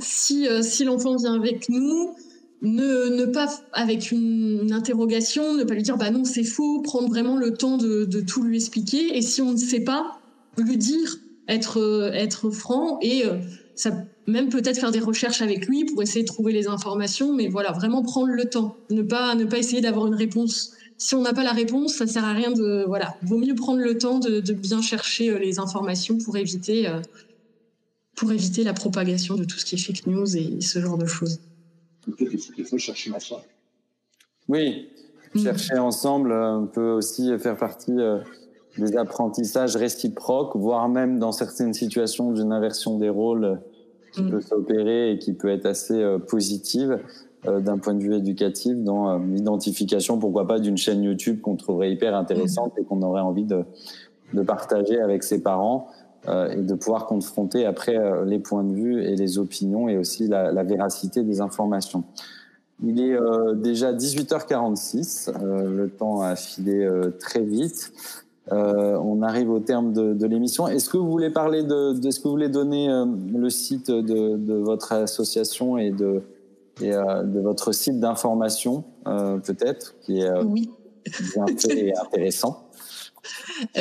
[0.00, 2.14] si, si l'enfant vient avec nous,
[2.60, 6.82] ne, ne pas avec une, une, interrogation, ne pas lui dire bah non c'est faux,
[6.82, 9.16] prendre vraiment le temps de, de tout lui expliquer.
[9.16, 10.18] Et si on ne sait pas,
[10.58, 13.22] lui dire, être, être franc et
[13.74, 13.92] ça
[14.28, 17.72] même peut-être faire des recherches avec lui pour essayer de trouver les informations, mais voilà,
[17.72, 20.72] vraiment prendre le temps, ne pas ne pas essayer d'avoir une réponse.
[20.98, 23.80] Si on n'a pas la réponse, ça sert à rien de voilà, vaut mieux prendre
[23.80, 27.00] le temps de, de bien chercher euh, les informations pour éviter euh,
[28.16, 31.06] pour éviter la propagation de tout ce qui est fake news et ce genre de
[31.06, 31.40] choses.
[32.58, 33.44] Il faut chercher ensemble.
[34.48, 34.88] Oui,
[35.34, 35.42] mm.
[35.42, 37.96] chercher ensemble euh, peut aussi faire partie
[38.76, 43.60] des apprentissages réciproques, voire même dans certaines situations d'une inversion des rôles
[44.12, 44.30] qui mm.
[44.30, 46.98] peut s'opérer et qui peut être assez euh, positive euh,
[47.60, 51.90] d'un point de vue éducatif dans euh, l'identification, pourquoi pas, d'une chaîne YouTube qu'on trouverait
[51.92, 52.80] hyper intéressante mm.
[52.80, 53.64] et qu'on aurait envie de,
[54.34, 55.88] de partager avec ses parents
[56.26, 57.96] et de pouvoir confronter après
[58.26, 62.04] les points de vue et les opinions et aussi la, la véracité des informations.
[62.84, 63.16] Il est
[63.54, 66.86] déjà 18h46, le temps a filé
[67.18, 67.92] très vite.
[68.52, 70.68] Euh, on arrive au terme de, de l'émission.
[70.68, 73.90] Est-ce que vous voulez parler de, de ce que vous voulez donner euh, le site
[73.90, 76.22] de, de, votre association et de,
[76.80, 80.70] et, euh, de votre site d'information, euh, peut-être, qui est oui.
[81.34, 82.64] bien fait et intéressant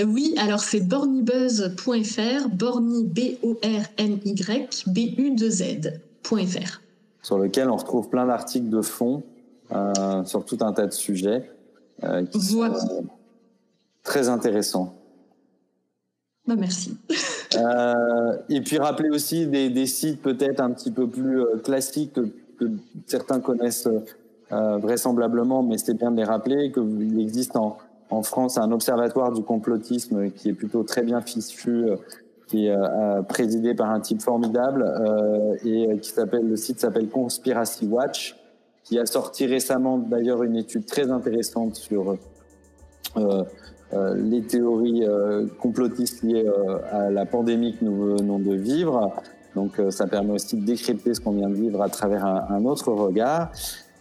[0.06, 6.82] oui, alors c'est bornibuzz.fr, borny B-O-R-N-Y, B-U-2-Z.fr.
[7.22, 9.24] Sur lequel on retrouve plein d'articles de fond
[10.26, 11.50] sur tout un tas de sujets.
[12.32, 12.80] Qui voilà.
[12.80, 13.06] Sont,
[14.04, 14.98] Très intéressant.
[16.48, 16.98] Bah, merci.
[17.56, 22.18] euh, et puis rappeler aussi des, des sites peut-être un petit peu plus euh, classiques
[22.60, 22.66] que,
[23.06, 23.88] certains connaissent
[24.54, 27.78] euh, vraisemblablement, mais c'est bien de les rappeler, qu'il existe en,
[28.24, 31.98] France un observatoire du complotisme qui est plutôt très bien fichu, euh,
[32.48, 34.86] qui est euh, présidé par un type formidable
[35.66, 38.38] et qui s'appelle le site s'appelle Conspiracy Watch,
[38.86, 42.18] qui a sorti récemment d'ailleurs une étude très intéressante sur
[44.16, 45.06] les théories
[45.60, 46.50] complotistes liées
[46.90, 49.12] à la pandémie que nous venons de vivre.
[49.58, 52.92] Donc ça permet aussi de décrypter ce qu'on vient de vivre à travers un, autre
[52.92, 53.52] regard.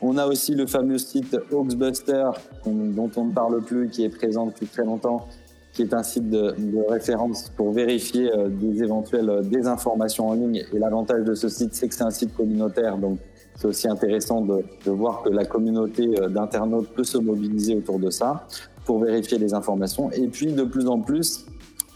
[0.02, 2.28] On a aussi le fameux site Hoaxbuster
[2.66, 5.26] dont on ne parle plus, qui est présent depuis très longtemps,
[5.72, 6.54] qui est un site de,
[6.90, 10.62] référence pour vérifier euh, des éventuelles désinformations en ligne.
[10.74, 13.18] Et l'avantage de ce site, c'est que c'est un site communautaire, donc
[13.54, 18.46] c'est aussi intéressant de, voir que la communauté d'internautes peut se mobiliser autour de ça.
[18.84, 20.10] pour vérifier les informations.
[20.12, 21.46] Et puis de plus en plus,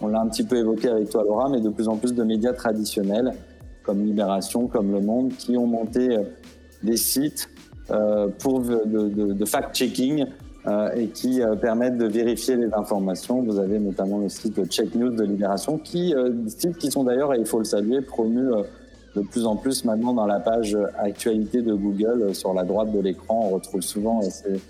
[0.00, 2.24] on l'a un petit peu évoqué avec toi Laura, mais de plus en plus de
[2.24, 3.34] médias traditionnels
[3.82, 6.08] comme Libération, comme Le Monde, qui ont monté
[6.82, 7.48] des sites
[8.38, 10.26] pour de, fact-checking
[10.66, 13.40] euh, et qui euh, permettent de vérifier les informations.
[13.40, 17.32] Vous avez notamment le site Check News de Libération, qui, euh, sites qui sont d'ailleurs,
[17.32, 18.50] et il faut le saluer, promus
[19.16, 23.00] de plus en plus maintenant dans la page actualité de Google sur la droite de
[23.00, 23.46] l'écran.
[23.46, 24.60] On retrouve souvent ces,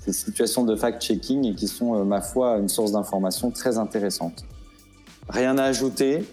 [0.00, 4.44] ces, situations de fact-checking et qui sont, ma foi, une source d'information très intéressante.
[5.28, 6.24] Rien à ajouter?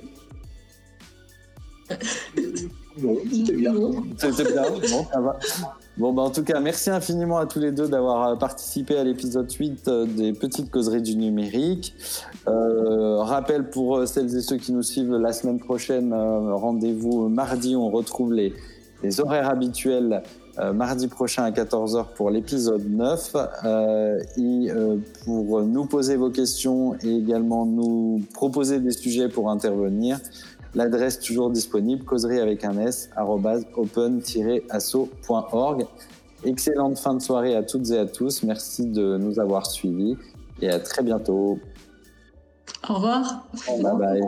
[3.01, 3.73] Non, c'était bien.
[4.17, 5.39] C'était bien, bon, ça va.
[5.97, 9.03] Bon, bah, en tout cas, merci infiniment à tous les deux d'avoir euh, participé à
[9.03, 11.93] l'épisode 8 euh, des Petites Causeries du Numérique.
[12.47, 17.89] Euh, rappel pour celles et ceux qui nous suivent la semaine prochaine, rendez-vous mardi, on
[17.89, 18.53] retrouve les,
[19.03, 20.23] les horaires habituels
[20.75, 23.35] mardi prochain à 14h pour l'épisode 9.
[24.37, 24.67] et
[25.25, 30.19] pour nous poser vos questions et également nous proposer des sujets pour intervenir,
[30.75, 33.09] L'adresse toujours disponible, causerie avec un S,
[33.75, 34.25] open-asso.org.
[36.43, 38.43] Excellente fin de soirée à toutes et à tous.
[38.43, 40.17] Merci de nous avoir suivis
[40.61, 41.59] et à très bientôt.
[42.89, 43.47] Au revoir.
[43.67, 44.21] Bye bye.